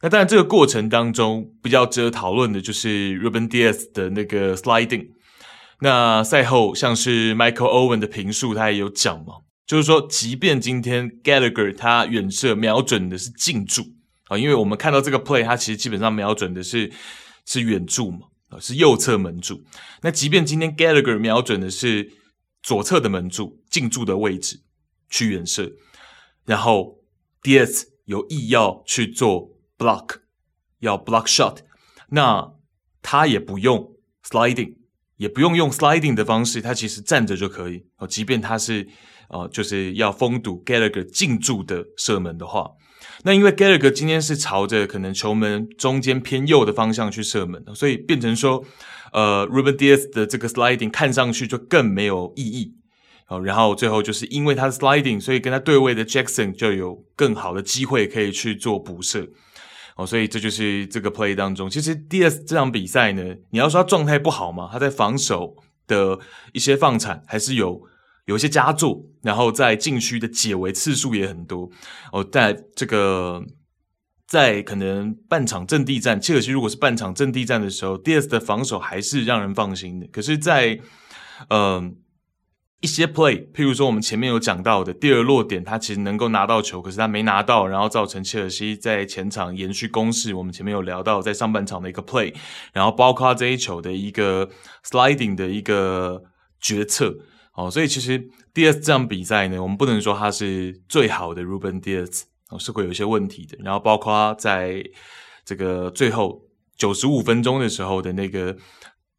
[0.02, 5.08] 那当然，这个过程当中比较值得讨论的就是 Ruben Dias 的那个 sliding。
[5.80, 9.34] 那赛后像是 Michael Owen 的评述，他也有讲嘛，
[9.66, 13.82] 就是说，即便今天 Gallagher 他远射瞄准的是近柱
[14.28, 16.90] 啊，因为我们看到这个 play，他其实基本上瞄准的是
[17.44, 19.62] 是远柱嘛，啊，是右侧门柱。
[20.00, 22.10] 那即便今天 Gallagher 瞄准的是
[22.62, 24.60] 左侧的门柱近柱的位置
[25.10, 25.70] 去远射，
[26.46, 27.00] 然后
[27.42, 29.59] Dias 有意要去做。
[29.80, 30.16] Block
[30.80, 31.56] 要 block shot，
[32.10, 32.52] 那
[33.00, 34.74] 他也不用 sliding，
[35.16, 38.06] 也不用用 sliding 的方式，他其实站着就可以哦。
[38.06, 38.86] 即便他是
[39.30, 42.70] 呃，就是要封堵 Gallagher 进驻的射门的话，
[43.22, 48.64] 那因为 Gallagher 今天是朝着可能球门中间偏右的方向去射门，所以变成说，
[49.12, 52.74] 呃，Ruben Dias 的这个 sliding 看上去就更没有意义
[53.28, 53.40] 哦。
[53.40, 59.28] 然后最后就是因为他的 sliding，所以跟他对位的 Jackson 就有更好的机会可以去做补射。
[60.00, 65.54] 哦，所以这就是这个 play 当中，其实 DS 这场比赛呢，你要说他状态不好嘛，他在防守
[65.86, 66.18] 的
[66.54, 67.82] 一些放铲还是有
[68.24, 71.70] 有一些佳作，然后在禁区的解围次数也很多。
[72.12, 73.44] 哦，在这个
[74.26, 80.06] 在可能半场阵地战，切尔西如果是半场阵地战的时候，DS 的防守还是让人放心的。
[80.06, 80.80] 可是在，
[81.50, 81.96] 嗯。
[82.80, 90.34] 一些 play，譬如说我们前面有讲到的第二落点，他其实能够拿到球，可是他没拿到，然后造成切尔西在前场延续攻势。
[90.34, 92.34] 我们前面有聊到在上半场的一个 play，
[92.72, 94.48] 然后包括这一球的一个
[94.82, 96.22] sliding 的一个
[96.58, 97.14] 决策。
[97.52, 98.18] 哦，所以其实
[98.54, 103.58] Dias 这场比赛呢，我们不能说他是最好的 Ruben Dias，哦，是会有一些问题的。
[103.62, 104.82] 然后包括在
[105.44, 106.40] 这个最后
[106.78, 108.56] 九十五分钟的时候的那个。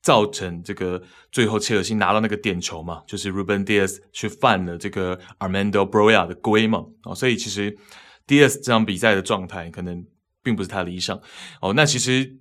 [0.02, 7.78] 造成这个最后切尔西拿到那个点球嘛，就是 Ruben Dias 去犯了这个 Armando Broja 的规嘛，哦，所以其实
[8.26, 10.04] Dias 这场比赛的状态可能
[10.41, 11.22] 并不是太理想
[11.62, 11.74] 哦。
[11.74, 12.36] 那其实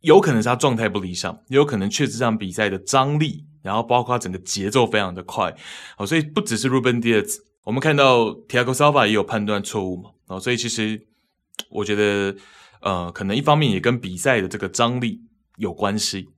[0.00, 5.56] 有可能是他状态不理想，也有可能确实这场比赛的张力，然后包括整个节奏非常的快
[5.96, 11.06] 哦，所以不只是 Ruben Dias，我们看到 Thiago Silva 也有判断错误嘛，哦，所以其实
[11.70, 12.36] 我觉得
[12.82, 15.22] 呃，可能一方面也跟比赛的这个张力
[15.56, 16.28] 有关系。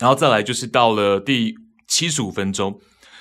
[0.00, 1.54] 然后再来就是到了第
[1.86, 2.80] 七十五分钟，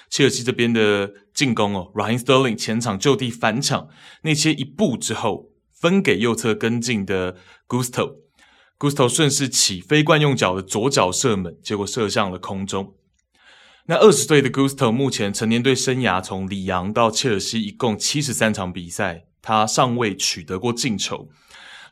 [0.10, 3.90] 切尔西这边的进攻哦，Raheem Sterling 前场就地反抢，
[4.24, 7.36] 内切一步之后分给右侧跟进的
[7.68, 12.96] Gusto，Gusto 顺势起飞惯用脚的左脚射门，结果射向了空中。
[13.88, 21.28] 那二十岁的 Gusto 目前成年队生涯从里昂到切尔西一共七十三场比赛，他尚未取得过进球。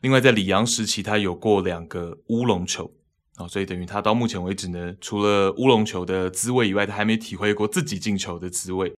[0.00, 2.94] 另外在里昂时期，他有过两个乌龙球。
[3.38, 8.92] 哦，所以等于他到目前为止呢，除了乌龙球的滋味以外，他还没体会过自己进球的滋味。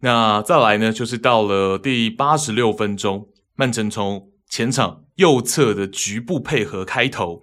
[0.00, 7.42] 那再来呢，就是到了第八十六分钟，曼城从前场右侧的局部配合开头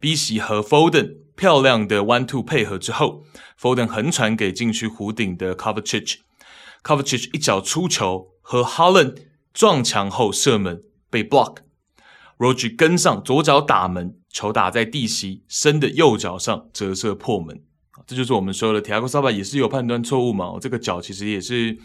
[0.00, 3.24] ，，B 席和 Foden 漂亮的 one two 配合之后
[3.60, 9.16] ，Foden 横传给禁区弧顶的 Kovacic，Kovacic 一脚出球和 Holland
[9.52, 14.18] 撞墙后射门被 block，Roger 跟上左脚打门。
[14.36, 17.58] 球打在地席深的右脚上折射破门，
[18.06, 20.58] 这就是我们说的 t i a g o s a b a 也是有判断错误嘛？
[20.60, 21.78] 这个脚其实也是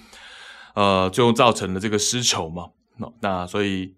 [0.76, 2.72] 呃，最后造成了这个失球嘛。
[2.98, 3.96] 那那所以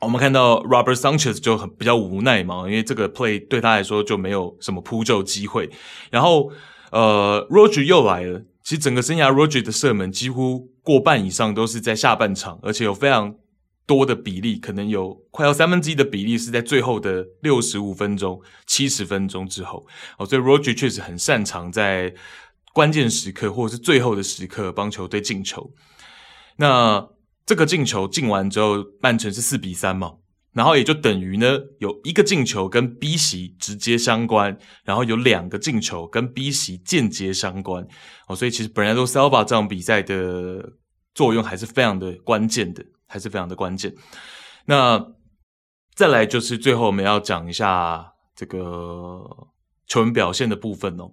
[0.00, 5.70] 我们看到 Robert Sanchez 就很比较无奈嘛，因为这个 play 对他来说就没有什么扑救机会。
[6.10, 6.50] 然后
[6.90, 13.36] 呃，Roger 又来了，其实整个生涯 Roger 的射门几乎过半以上都是在下半场，而且有非常。
[13.86, 19.86] 多的比例可能有快要三分之一的比例是在最后的六十五分钟、七十分钟之后
[20.18, 22.14] 哦，所以 Roger 确实很擅长在
[22.72, 25.72] 关键时刻或者是最后的时刻帮球队进球。
[26.56, 27.06] 那
[27.44, 30.12] 这个进球进完之后，曼城是四比三嘛，
[30.52, 37.86] 然后也就等于呢有一个进球跟 B 席直接相关，然后有两个进球跟 B 席间接相关
[38.28, 40.74] 哦，所以其实 Bernardo Silva 这场比赛的
[41.14, 42.84] 作用还是非常的关键的。
[43.12, 43.94] 还是非常的关键。
[44.64, 45.08] 那
[45.94, 49.22] 再来就是最后我们要讲一下这个
[49.86, 51.12] 球员表现的部分哦。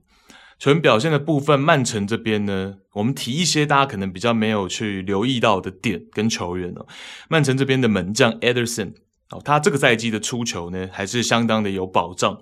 [0.58, 6.88] 球员表现的部分，曼城这边呢，我们提一些大家可能比较没有去留意到的点跟球员哦。
[7.30, 8.94] 曼城这边的门将 Ederson
[9.30, 12.42] 哦，他这个赛季的出球呢还是相当的有保障。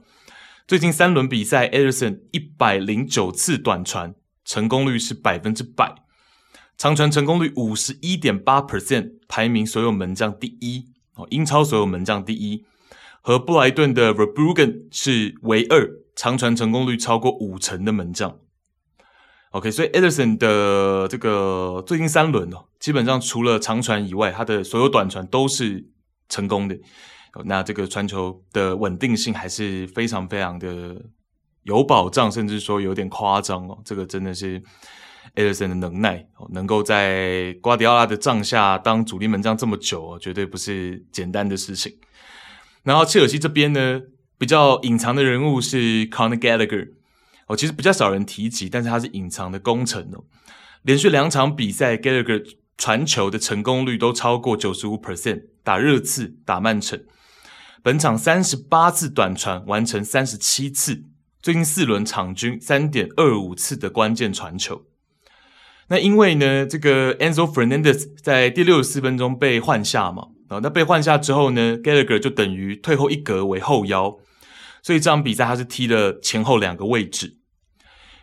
[0.68, 5.96] 最近三轮比赛，Ederson 一百零九次短传，成功率是百分之百。
[6.78, 12.64] 长传成功率五十一点八 percent，排名所有门将第一哦，英超所有门将第一，
[13.22, 18.38] 和布莱顿的 Verbruggen 是唯二长传成功率超过五成的门将。
[19.50, 25.90] OK，所以 Ederson 的这个最近三轮哦，基本上除了长传以外，他的所有短传都是
[26.30, 26.78] 成功的。
[27.46, 31.06] 那这个传球的稳定性还是非常非常的
[31.64, 34.62] 有保障，甚至说有点夸张哦，这个真的是。
[35.36, 41.98] 艾德森的能耐，能够在瓜迪奥拉的帐下当主力门将这么久，绝对不是简单的事情。
[42.84, 44.02] 然后切尔西这边呢，
[44.38, 46.90] 比较隐藏的人物是 Conor Gallagher，
[47.48, 50.24] 哦，其实比较少人提及，但是他是隐藏的功臣哦。
[50.84, 52.44] 连续两场比赛，Gallagher
[52.78, 57.04] 传球的成功率都超过九十五 percent，打热刺、打曼城。
[57.84, 61.04] 本场三十八次短传完成三十七次，
[61.42, 64.86] 最近四轮场均三点二五次的关键传球。
[65.90, 74.18] 那因为呢，这个 Enzo Fernandez 在第六十四分钟被换下嘛，啊，那被换下之后呢，Gallagher 就等于退后一格为后腰，
[74.84, 77.38] 所以这场比赛他是踢了前后两个位置。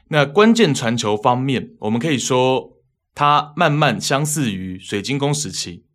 [0.08, 2.76] 那关键传球方面，我们可以说
[3.14, 5.86] 他慢慢相似于水晶宫时期。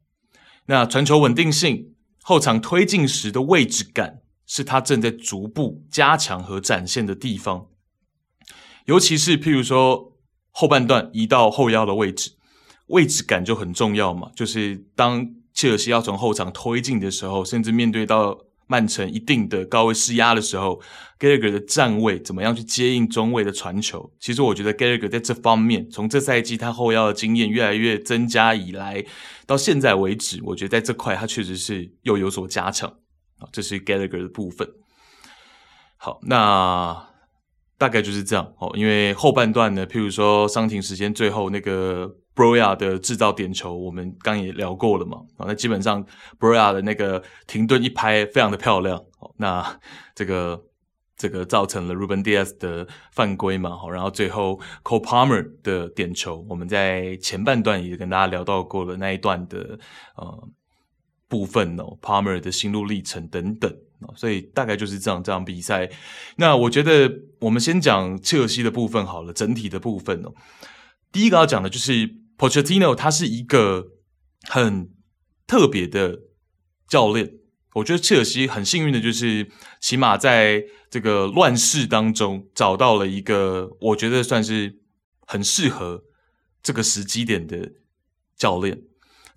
[0.65, 1.93] 那传球稳定性、
[2.23, 7.67] 后场推进时的位置感，是他正在逐步加强和展现的地方，
[8.85, 10.08] 尤其是譬如说。
[10.59, 12.31] 后半段移到后腰的位置，
[12.87, 14.29] 位置感就很重要嘛。
[14.35, 18.37] 就是当切尔西要从后场推进的时候，甚至面对到
[18.67, 20.81] 曼城一定的高位施压的时候
[21.17, 24.11] ，Gallagher 的站位怎么样去接应中卫的传球？
[24.19, 29.05] 其实我觉得 Gallagher 在这方面，从这赛季他后腰的经验越来越增加以来，
[29.45, 32.89] 到现在为止，我觉得在这块他确实是又有所加强
[33.37, 33.47] 啊。
[33.53, 34.67] 这是 Gallagher 的部分。
[35.95, 37.07] 好，那。
[37.79, 46.05] 大概就是这样哦，因为后半段呢，譬如说伤停时间最后那个 Broya 的制造点球，我们刚也聊过了嘛，啊，那基本上
[46.37, 49.79] Broya 的那个停顿一拍非常的漂亮，哦，那
[50.13, 50.61] 这个
[51.15, 59.79] 这个造成了 Ruben Dias 的犯规嘛，然后最后 Cole Palmer 的点球，我们在前半段也跟大家聊到过了那一段的
[60.17, 60.49] 呃
[61.29, 63.73] 部分哦，Palmer 的心路历程等等。
[64.15, 65.89] 所以大概就是这样，这样比赛。
[66.37, 70.33] 那我觉得我们先讲切尔西的部分好了，整体的部分哦。
[71.11, 73.87] 第一个要讲的就是 Pochettino，他是一个
[74.43, 74.89] 很
[75.47, 76.19] 特别的
[76.87, 77.33] 教练。
[77.75, 84.79] 我觉得切尔西很幸运的就是，起码在这个乱世当中找到了一个我觉得算是
[85.27, 86.03] 很适合
[86.63, 87.73] 这个时机点的
[88.35, 88.81] 教练。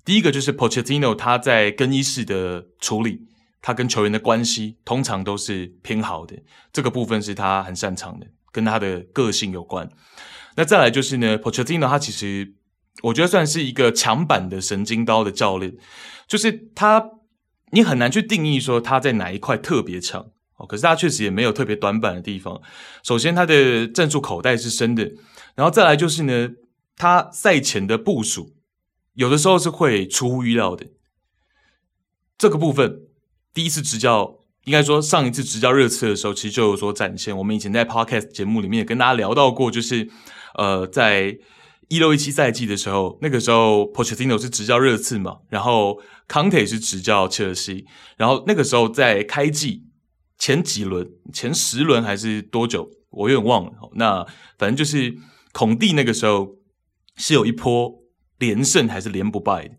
[0.04, 3.26] 第一个就是 Pochettino，他在更衣室的处理，
[3.62, 6.36] 他跟球员的关系通常都是偏好的，
[6.70, 9.88] 这个部分是他很擅长的，跟他的个性有关。
[10.56, 12.52] 那再来就是呢，Pochettino 他其实
[13.04, 15.74] 我觉得算是一个强板的神经刀的教练，
[16.26, 17.12] 就是他。
[17.74, 22.60] 你很难去定义说他在哪一块特别强哦，可是他确实也没有特别短板的地方。
[23.02, 25.10] 首先，他的战术口袋是深的，
[25.54, 26.50] 然后再来就是呢，
[26.96, 28.52] 他赛前的部署
[29.14, 30.88] 有的时候是会出乎意料的。
[32.36, 33.06] 这个部分，
[33.54, 37.36] 第一次执教，应该说上一次执教热刺的时候，其实就有所展现。
[37.36, 40.08] 我们以前在 Podcast 节目里面也跟大家聊到过，就是
[40.54, 41.38] 呃，在。
[41.88, 47.84] 一六一七赛季的时候，那个时候 Pochettino 是执教热刺嘛，然后 Conte 是执教切尔西，
[48.16, 49.82] 然后那个时候在开季
[50.38, 53.72] 前几轮、前十轮还是多久，我有点忘了。
[53.96, 54.24] 那
[54.56, 55.14] 反正就是
[55.52, 56.56] 孔蒂那个时候
[57.16, 57.92] 是有一波
[58.38, 59.74] 连胜还是连不败的，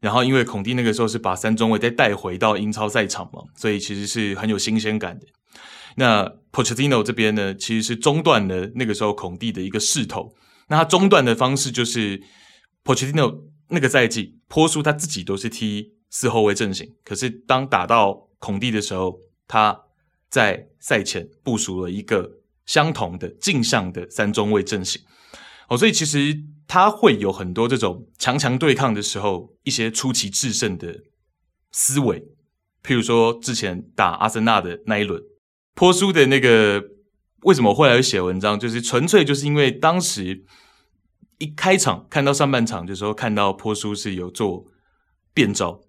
[0.00, 5.26] 然后因为孔蒂那个时候是把三中卫再带回到英超赛场嘛，所以其实是很有新鲜感的。
[5.96, 10.34] 那 Pochettino 这边呢，其实是中断了那个时候孔蒂的一个势头。
[10.68, 12.20] 那他中断的方式就是
[12.84, 19.18] ，Pochettino 那个赛季，波叔他自己都是踢四后卫阵型，可是当打到孔蒂的时候，
[19.48, 19.78] 他
[20.28, 22.30] 在赛前部署了一个
[22.66, 25.00] 相同的镜像的三中卫阵型。
[25.68, 26.36] 哦，所以其实
[26.66, 31.02] 他会有很多这种强强对抗的时候，一些出奇制胜的
[31.72, 32.20] 思维。
[32.82, 35.22] 譬如说之前打阿森纳的那一轮，
[35.74, 36.82] 波叔的那个。
[37.42, 38.58] 为什么会来写文章？
[38.58, 40.44] 就是纯粹就是因为当时
[41.38, 44.64] 一开场看到上半场的时候，看到波叔是有做
[45.32, 45.80] 变招，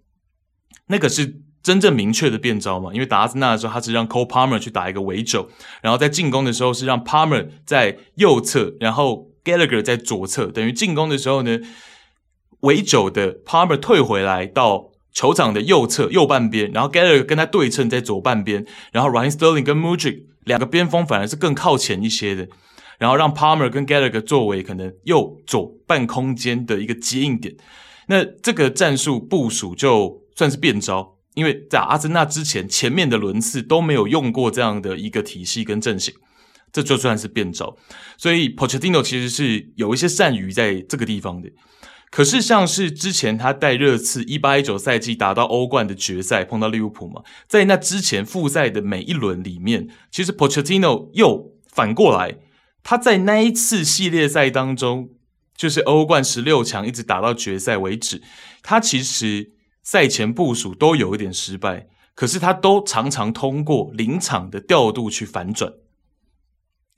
[0.88, 2.94] 那个是真正明确的变招嘛？
[2.94, 5.50] 因为打阿森纳的时候，他是让 Cole Palmer 去打一个围肘，
[5.82, 11.60] 然后在进攻的时候是让 Palmer 在右侧，然后 Gallagher 在左侧，等于进攻的时候呢，
[12.62, 22.48] 围肘的 Palmer 退回来到球场的右侧右半边，然后 Gallagher 跟他对称在左半边，然后 Ryan Sterling 跟 Mudryk 两个边锋反而是更靠前一些的，
[23.00, 27.56] 然后让 Palmer 跟 Gallagher 作为可能右左半空间的一个接应点。
[28.08, 36.14] 那这个战术部署就算是变招，因为在阿森纳之前前面的轮次都没有用过这样的一个体系跟阵型，
[36.78, 37.76] 这就算是变招。
[38.18, 41.50] 所以 Pochettino 其实是有一些善于在这个地方的。
[42.12, 52.38] 可是，像是之前他带热刺一八一九赛季打到欧冠的决赛，碰到利物浦嘛，在那之前复赛的每一轮里面，其实 Pochettino 又反过来，
[52.84, 55.10] 他在那一次系列赛当中，
[55.58, 58.22] 就是欧冠十六强一直打到决赛为止，
[58.62, 59.54] 他其实
[59.84, 65.74] 赛前部署都有一点失败，可是他都常常通过临场的调度去反转。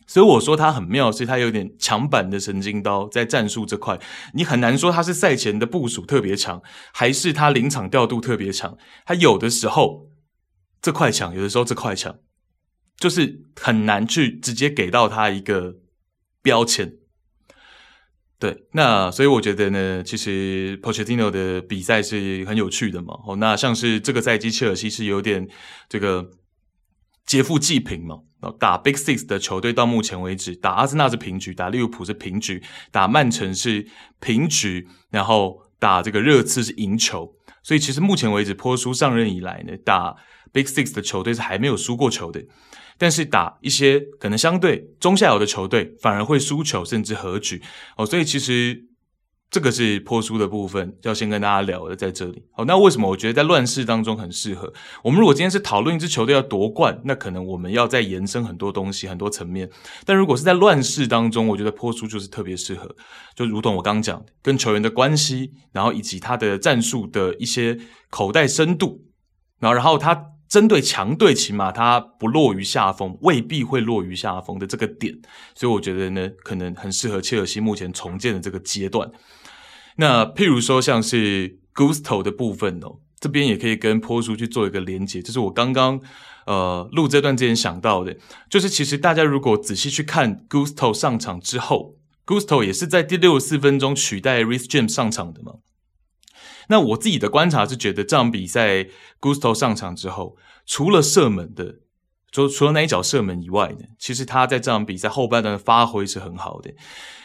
[0.10, 4.00] 所以我说他很妙，是他有点强板的神经刀在战术这块，
[4.34, 6.60] 你很难说他是赛前的部署特别强，
[6.92, 8.76] 还是他临场调度特别强。
[9.06, 10.10] 他有的时候
[10.82, 12.18] 这块强，有的时候这块强，
[12.98, 15.76] 就是很难去直接给到他一个
[16.42, 16.94] 标签。
[18.40, 23.14] 对，那所以我觉得呢，其实 Pochettino 的比赛是很有趣的嘛。
[23.28, 25.48] 哦，那像是这个赛季切尔西是有点
[25.88, 26.32] 这个。
[27.30, 28.22] 劫富济贫嘛，
[28.58, 32.62] 打 Big Six 的球队到目前为止，打阿森纳是平局，打利物浦是平局，
[32.92, 33.86] 打曼城是
[34.20, 37.34] 平局，然后打这个热刺是赢球。
[37.62, 40.16] 所以其实目前为止，波叔上任以来呢，打
[40.52, 42.44] Big Six 的球队是还没有输过球的。
[42.98, 47.62] 但是打一些可能相对中下游的球队，反而会输球甚至和局
[47.98, 48.06] 哦。
[48.06, 48.89] 所以其实。
[49.52, 52.44] 这个是波叔的部分，要先跟大家聊的，在这里。
[52.52, 54.72] 好，那为什么我觉得在乱世当中很适合？
[55.04, 59.68] 我们如果今天是讨论一支球队要夺冠，那可能我们要再延伸很多东西，很多层面。
[60.06, 62.96] 但如果是在乱世当中，我觉得波叔就是特别适合，
[63.36, 67.76] 就如同我刚讲，跟球员的关系，然后以及他的战术的一些
[68.12, 69.02] 口袋深度，
[69.60, 75.16] 然后然后他针对强队，起码他不落于下风，未必会落于下风的这个点，
[75.56, 79.10] 所以我觉得呢，可能很适合切尔西目前重建的这个阶段。
[80.00, 86.00] 那譬如说像是 Gusto 的部分哦，这边也可以跟坡叔去做一个连结，就是我刚刚
[86.46, 88.16] 呃录这段之前想到的，
[88.50, 95.56] 就是其实大家如果仔细去看 Gusto 上场之后，Gusto 也是在第六十四分钟取代 Reece James 上场的嘛。
[96.70, 98.88] 那我自己的观察是觉得这场比赛
[99.20, 101.80] Gusto 上场之后，除了射门的
[102.32, 106.72] 除除了那一脚射门以外呢，其实他在这场比赛后半段的发挥是很好的。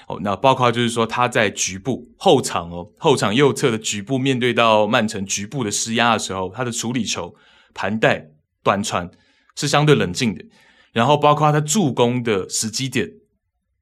[0.06, 7.34] 哦，那包括就是说他在局部后场哦，后场右侧的局部面对到曼城局部的施压的时候，他的处理球、
[7.72, 8.28] 盘带、
[8.62, 9.10] 短传
[9.56, 10.44] 是相对冷静的。
[10.92, 13.10] 然后包括他助攻的时机点，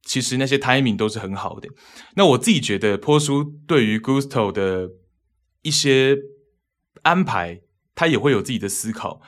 [0.04, 1.68] 其实那些 timing 都是很好的。
[2.14, 4.90] 那我自己觉得波叔对于 Gusto 的
[5.62, 6.16] 一些
[7.02, 7.60] 安排，
[7.96, 9.20] 他也会有自己的思考。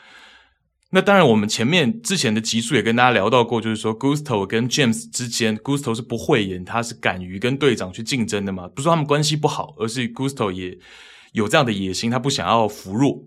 [0.95, 8.69] 那当然，我们前面之前的集数也跟大家聊到过，就是说，Gusto 跟 James 之间，Gusto 是不讳言，他是敢于跟队长去竞争的嘛。
[8.69, 10.79] 不是说他们关系不好，而是 Gusto 也
[11.33, 13.25] 有这样的野心，他不想要服弱。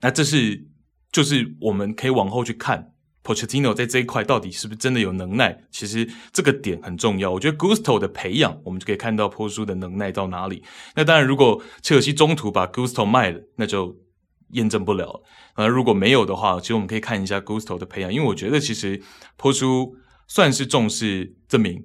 [0.00, 0.64] 那这是
[1.12, 5.64] 就是我们可以往后去看，Pochettino 在这一块到底是不是真的有能耐？
[5.70, 7.30] 其实这个点很重要。
[7.30, 10.62] 我觉得 Gusto 的培养，我们就可以看到波叔的能耐到哪里。
[10.96, 13.94] 那当然，如果切尔西中途把 Gusto 卖了，那就。
[14.50, 15.22] 验证不了，
[15.54, 19.02] 呃如果没有的话，其实我们可以看一下 Gusto 的培养，因为我觉得其实
[19.36, 19.96] 波叔
[20.26, 21.84] 算是重视这名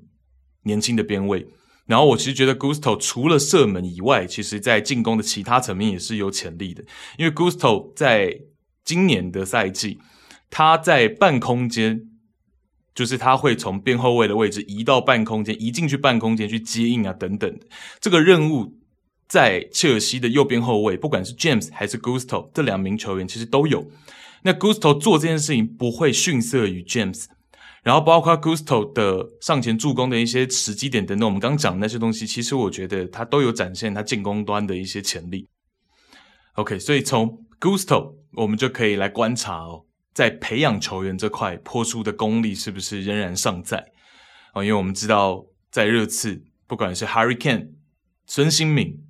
[0.64, 1.48] 年轻的边卫。
[1.86, 6.84] 然后我其实觉得 Gusto 除了射门以外，其实在进攻的其他层面也是有潜力的。
[7.18, 8.40] 因为 Gusto 在
[8.86, 10.00] 今年的赛季，
[10.50, 12.02] 他在半空间，
[12.96, 17.60] 就是他会从边后卫的位置移到半空间，移进去半空间去接应啊等等
[18.00, 18.80] 这个任务。
[19.34, 23.90] 在切尔西的右边后卫，不管是 James 还是 Gusto 这两名球员，其实都有。
[24.44, 27.26] 那 Gusto 做这件事情不会逊色于 James，
[27.82, 35.48] 然后包括 Gusto 的上前助攻的一些时机点等等，我们刚讲的那些东西，其实我觉得他都有展现他进攻端的一些潜力。
[36.54, 43.84] OK，所以从 Gusto 我们就可以来观察哦，在培养球员这块，波叔的功力是不是仍然尚在？
[44.54, 47.70] 哦，因为我们知道在热刺，不管是 Harry Kane、
[48.28, 49.02] 孙兴敏。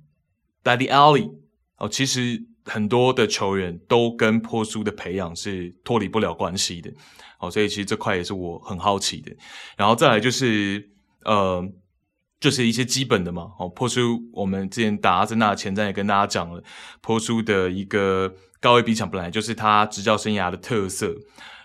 [0.64, 1.30] Daddy Ali，
[1.76, 6.90] 哦，其实很多的球员都跟波叔的培养是脱离不了关系的，
[7.38, 9.30] 哦，所以其实这块也是我很好奇的。
[9.76, 10.90] 然后再来就是，
[11.24, 11.62] 呃，
[12.40, 16.64] 就是一些基本的嘛，哦，波叔我们之前打阿森纳前瞻也跟大家讲了，
[17.00, 21.14] 波叔的一个高位逼抢本来就是他执教生涯的特色，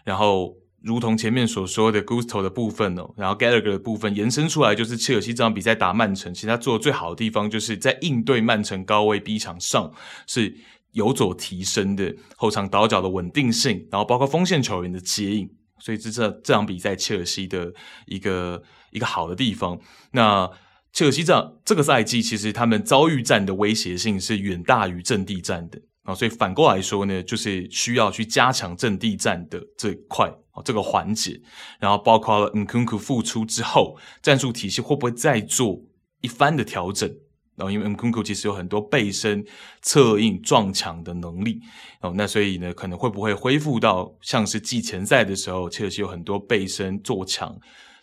[0.03, 0.57] 然后。
[0.81, 9.91] 如同前面所说的，Gusto 的部分哦，然后 Gallagher 的部分延伸出来，就是切尔西这场比赛打曼城，其实他做的最好的地方，就是在应对曼城高位逼抢上
[10.25, 10.55] 是
[10.93, 15.49] 有所提升的，后场倒脚的稳定性，然后包括锋线球员的接应，
[15.79, 17.73] 所以这这这场比赛切尔西的
[18.05, 19.77] 一个一个好的地方。
[20.11, 20.49] 那
[20.93, 25.79] 切尔西这这个赛季，其实他们遭遇战的威胁性是远大于阵地战的
[26.09, 30.31] 啊，所以反过来说呢，就是需要去加强阵地战的这一块。
[30.65, 31.39] 这个环节，
[31.79, 35.81] 然后包括了 Nkunku 复出之后，战术体系会不会再做
[36.19, 37.09] 一番的调整？
[37.55, 39.45] 然后因为 Nkunku 其实有很多背身、
[39.81, 41.61] 策应、撞墙的能力，
[42.01, 47.57] 哦，那所以呢，可能会不会恢复到像是季前赛的时候，切尔西有很多背身做墙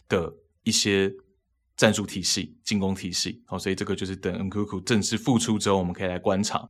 [0.09, 0.33] 的
[0.65, 1.13] 一些
[1.77, 3.43] 战术体系、进攻体系？
[3.49, 6.67] 哦，所以这个就是等 Nkunku 正式复出之后，我们可以来观察。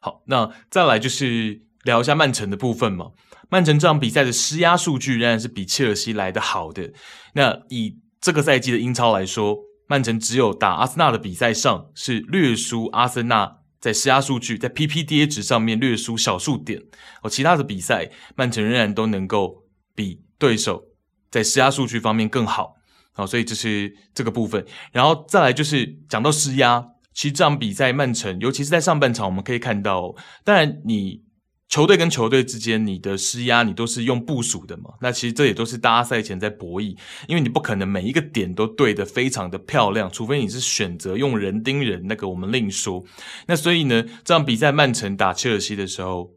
[0.00, 3.10] 好，那再来就是聊一下曼城的部分嘛。
[3.50, 6.92] 曼城这场比赛的施压数据仍然是比切尔西来的好的。
[7.32, 16.82] 那以这个赛季的英超来说，曼城只有打阿森纳的比赛上是略输阿森纳，在施压数据在 PPDA 值上面略输小数点。
[17.22, 20.82] 哦，其他的比赛曼城仍然都能够比对手
[21.30, 22.74] 在施压数据方面更好。
[23.12, 24.64] 好，所以这是这个部分。
[24.92, 26.84] 然后再来就是讲到施压，
[27.18, 30.14] 其实这场比赛曼城，尤其是在上半场，我们可以看到，
[30.44, 31.26] 当然你。
[31.68, 34.84] 球队跟球队之间，你的施压你都是用部署的嘛？
[35.02, 36.96] 那其实这也都是大家赛前在博弈，
[37.26, 43.04] 因为你不可能每一个点都对得非常的漂亮，除非你是选择用人盯人，那个我们另说。
[43.46, 46.30] 那所以呢，这场比赛曼城打切尔西的时候，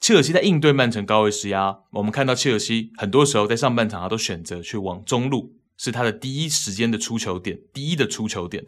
[0.00, 8.62] 切尔西在应对曼城高位施压，我们看到切尔西很多时候在上半场他都选择去往中路，是他的第一时间的出球点，第一的出球点。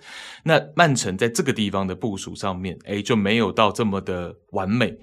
[0.45, 4.99] 那曼城在这个地方的部署上面，诶，就没有到这么的完美。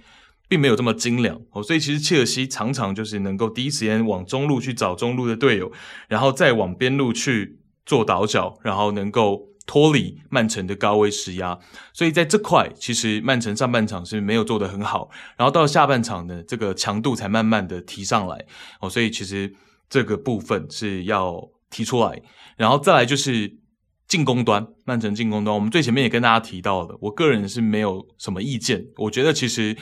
[0.52, 5.72] 并没有这么精良哦，所以其实切尔西常常就是能够第一时间往中路去找中路的队友，
[6.08, 11.60] 然后再往边路去做倒脚，然后能够脱离曼城的高位施压。
[11.94, 18.44] 所以在这块，其实曼城上半场是没有做得很好，然后到下半场呢，这个强度才慢慢的提上来
[18.82, 18.90] 哦。
[18.90, 19.54] 所以其实
[19.88, 22.22] 这个部分是要提出来，
[22.58, 23.58] 然后再来就是
[24.08, 29.78] 进攻端，曼城进攻端，我们最前面也跟大家提到了，我个人是没有什么意见，我觉得其实。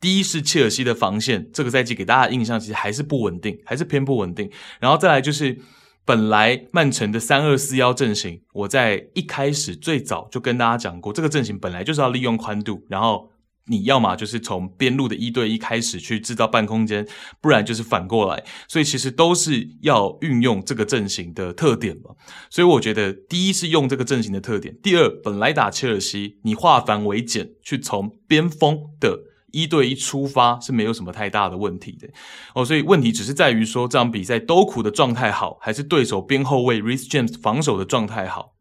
[0.00, 4.50] 第一是切尔西的防线，这个赛季给大家的印象其实还是不稳定，还是偏不稳定。
[4.80, 5.56] 然后再来就是，
[6.04, 13.30] 本来曼城的三二四幺阵型，我在一开始最早就跟大家讲过，这个阵型本来就是要利用宽度，然后
[13.66, 17.06] 你要么就是从边路的一对一开始去制造半空间，
[17.40, 22.16] 不然就是反过来，所以其实都是要运用这个阵型的特点嘛。
[22.50, 29.20] 所以我觉得，第一是用这个阵型的特点，第二，本来打切尔西，你化繁为简，去从边锋的
[29.52, 32.08] 一对一出发是没有什么太大的问题的
[32.56, 32.64] 哦。
[32.64, 38.56] 所以问题只是在于说，这场比赛都苦的状态好，还是对手边后卫 Reece James 防守的状态好？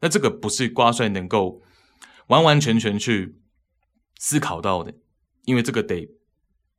[0.00, 1.62] 那这个不是瓜帅能够
[2.28, 3.40] 完完全全去。
[4.18, 4.92] 思考到的，
[5.44, 6.08] 因为这个得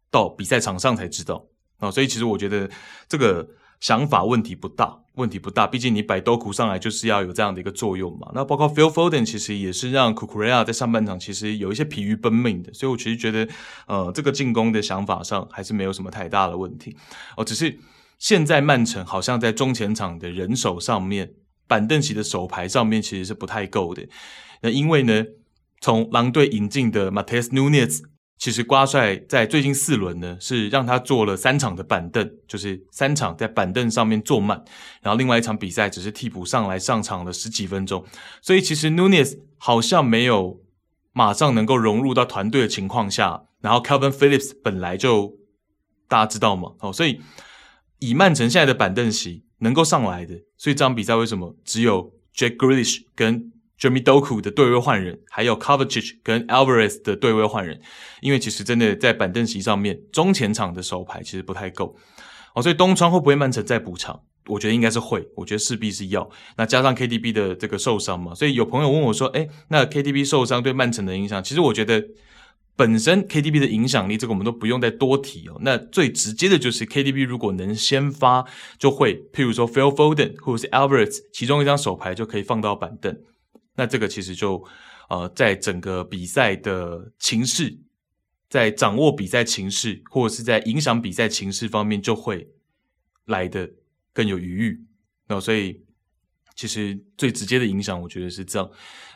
[0.10, 1.46] 到比赛场上才知道
[1.78, 2.70] 啊，所以其实我觉得
[3.08, 3.48] 这个
[3.80, 5.68] 想法问题不大，问题不大。
[5.68, 8.32] 毕竟你摆多库上来就是要有这样的一个作用嘛。
[8.34, 13.48] 那包括 Phil Foden 其实也是让 Cucurella 在上半场其实有一些疲于奔命的，所以我其实觉得
[13.86, 16.98] 呃，这个进攻的想法上还是没有什么太大的问题
[17.36, 17.46] 哦。
[17.46, 17.78] 只是
[18.18, 21.34] 现在曼城好像在中前场的人手上面，
[21.68, 24.08] 板凳席的手牌上面其实是不太够的。
[24.62, 25.24] 那因为呢，
[25.82, 28.02] 从狼队引进的 Matheus Nunes，
[28.38, 34.64] 其实瓜帅在最近四轮呢是让他坐了三场的板凳，就是三场在板凳上面坐满，
[35.02, 38.06] 然后另外一场比赛只是替补上来上场了十几分钟，
[38.42, 40.62] 所以其实 Nunes 好像没有
[41.14, 45.36] 马上能够融入到团队的情况下，然后 Calvin Phillips 本来就
[46.08, 47.20] 大家知道嘛，哦，所以
[48.00, 57.80] 以曼城现在的板凳席能够上来的，所以这场比赛为什么只有 Jack Grealish 跟 Jimmy Doku 的对位换人，还有 Kovacic 跟 Alvarez 的对位换人，
[58.22, 61.96] 因为其实真的在板凳席上面，中前场的手牌其实不太够
[62.56, 64.20] 哦，所以东窗会不会曼城再补强？
[64.48, 66.30] 我觉得应该是会，我觉得势必是要。
[66.56, 72.02] 那加上 KDB 的这个受伤嘛，所以有朋友问我说：“诶，那 KDB 受伤对曼城的影响？”其实我觉得
[72.78, 75.58] 本身 KDB 的影响力，这个我们都不用再多提哦。
[75.62, 78.46] 那最直接的就是 KDB 如果能先发，
[78.80, 83.20] 就会譬如说 Phil Foden 或者是 Alvarez，其中一张手牌就可以放到板凳。
[83.78, 84.62] 那这个其实就，
[85.08, 87.80] 呃，在整个比赛的情势，
[88.50, 92.50] 在掌握比赛情势，或者是在影响比赛情势方面，就会
[93.26, 93.70] 来得
[94.12, 94.84] 更有余裕。
[95.28, 95.84] 那所以，
[96.56, 98.70] 其实最直接的影响，我觉得是这样。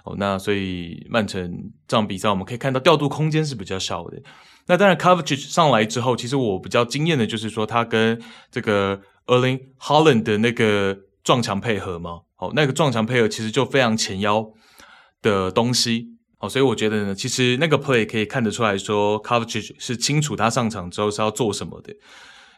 [0.04, 4.22] 哦，那所以曼城这场比赛，我们可以看到调度空间是比较小的。
[4.68, 12.22] 那当然，Kovacic 上来之后，其实我比较惊艳的就是说，他跟这个 Erling Haaland 的那个撞墙配合嘛。
[12.42, 14.52] 哦，那个撞墙配合其实就非常前腰
[15.22, 16.08] 的东西，
[16.40, 21.96] 哦，所以我觉得呢，其实那个 play 可以看得出来说，Kovacic 是清楚他上场之后是要做什么的。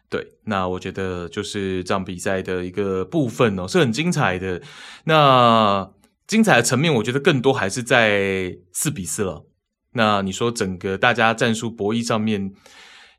[0.09, 4.61] 对，那我觉得就是这场比赛的一个部分哦，是很精彩的。
[5.03, 5.91] 那
[6.27, 9.45] 精彩的层面，我觉得更多还是在四比四了。
[9.91, 12.53] 那你说整个大家战术博弈上面，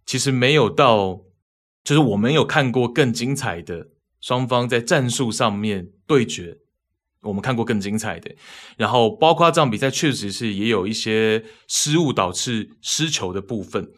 [0.06, 1.20] 其实没有到，
[1.84, 3.88] 就是我们有看过更精彩的。
[4.24, 6.56] 双方在战术上面对决，
[7.20, 8.34] 我们看过更精彩的。
[8.78, 13.90] 然后，包括这场比赛确实是也有一些失误导致失球的部分。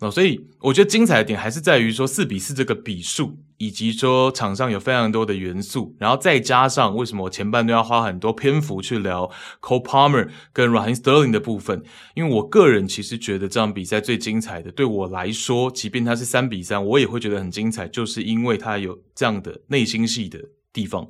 [0.00, 9.30] 那，所以我觉得精彩的点还是在于说四比四这个比数，以及说场上有非常多的元素，然后再加上为什么我前半段要花很多篇幅去聊
[9.60, 11.84] Cole Palmer 跟 Rahen Sterling 的部分，
[12.14, 20.40] 因为我个人其实觉得这场比赛最精彩的，对我来说，即便它是三比三，我也会觉得很精彩，就是因为它有这样的内心戏的
[20.72, 21.06] 地方，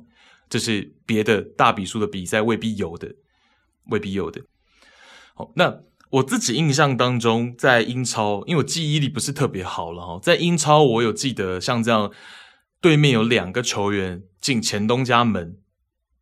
[0.49, 3.15] 这是别的大比数的比赛未必有的，
[3.85, 4.41] 未必有的。
[5.33, 5.79] 好，那。
[6.11, 12.11] 我自己印象当中，在英超，因为我记忆力不是特别好了哈，在英超我有记得像这样，
[12.81, 15.57] 对面有两个球员进前东家门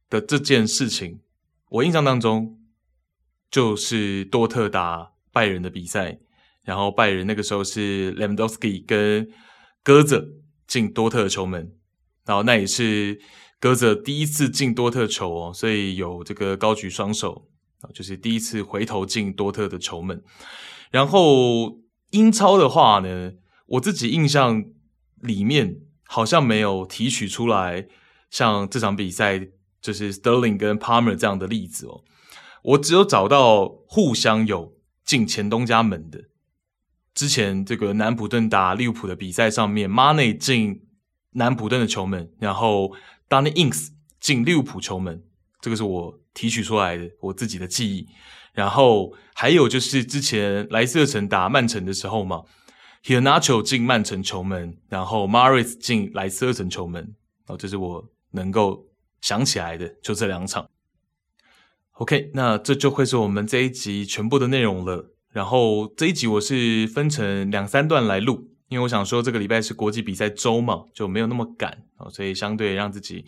[0.10, 1.22] 的这件事情，
[1.70, 2.60] 我印象当中
[3.50, 6.20] 就是多特打拜仁的比赛，
[6.64, 9.30] 然后拜仁那个时候是 Lewandowski 跟
[9.82, 11.72] 鸽子进多特的球门，
[12.26, 13.20] 然后那也是
[13.60, 17.48] 鸽子第一次进多特球哦，所以有这个高举双手。
[17.82, 20.22] 啊，就是第一次回头进多特的球门，
[20.92, 21.80] 然后
[22.10, 23.32] 英超的话呢，
[23.68, 24.66] 我自己印象
[25.22, 25.78] 里面
[26.12, 27.86] 好像没有提取出来
[28.32, 29.48] 像这场比赛
[29.80, 32.02] 就是 Sterling 跟 Palmer 这样的例子哦，
[32.64, 34.74] 我只有找到互相有
[35.06, 36.24] 进前东家门的，
[37.14, 40.82] 之前这个南普顿打利物浦的比赛上面，Mane 进
[41.34, 42.96] 南普顿的球门，然后
[43.30, 43.90] Danny Ings
[44.20, 45.24] 进利物浦球门，
[45.62, 46.20] 这个是我。
[46.32, 48.08] 提取出来的我自己的记忆，
[48.54, 52.44] 然后还有就是之前莱斯特城打曼城的时候嘛
[53.04, 57.16] ，Iheanacho 进曼城球门，然后 Maris 进莱斯特城球门，
[57.48, 58.88] 哦，这是我能够
[59.22, 60.70] 想起来的，就这两场。
[61.94, 65.12] OK，那这就会是我们这一集全部的内容了。
[65.32, 73.26] 然后这一集我是分成两三段来录，因为我想说这个礼拜是国际比赛周嘛，就没有那么赶，哦，所以相对让自己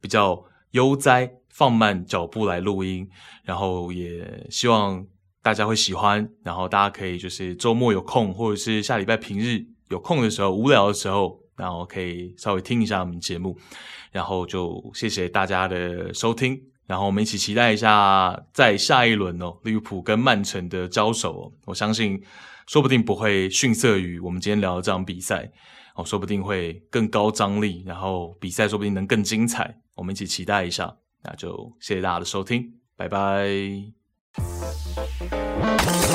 [0.00, 1.34] 比较悠哉。
[1.52, 3.10] 放慢脚步来录音，
[3.42, 5.04] 然后也希望
[5.42, 13.56] 大家会喜欢，然后大家可以就是周末有空，或者是下礼拜平日有空的时候，无聊的时候，然后可以稍微听一下我们节目，
[14.12, 22.22] 然后就谢谢大家的收听，然后我们一起期待一下在下一轮哦，利物浦跟曼城的交手哦，我相信
[22.66, 25.50] 说不定不会逊色于我们今天聊的这场比赛。
[25.96, 33.99] 哦，说不定会更高张力，然后比赛说不定能更精彩，我们一起期待一下，那就谢谢大家的收听，拜拜。
[35.60, 36.09] Bye.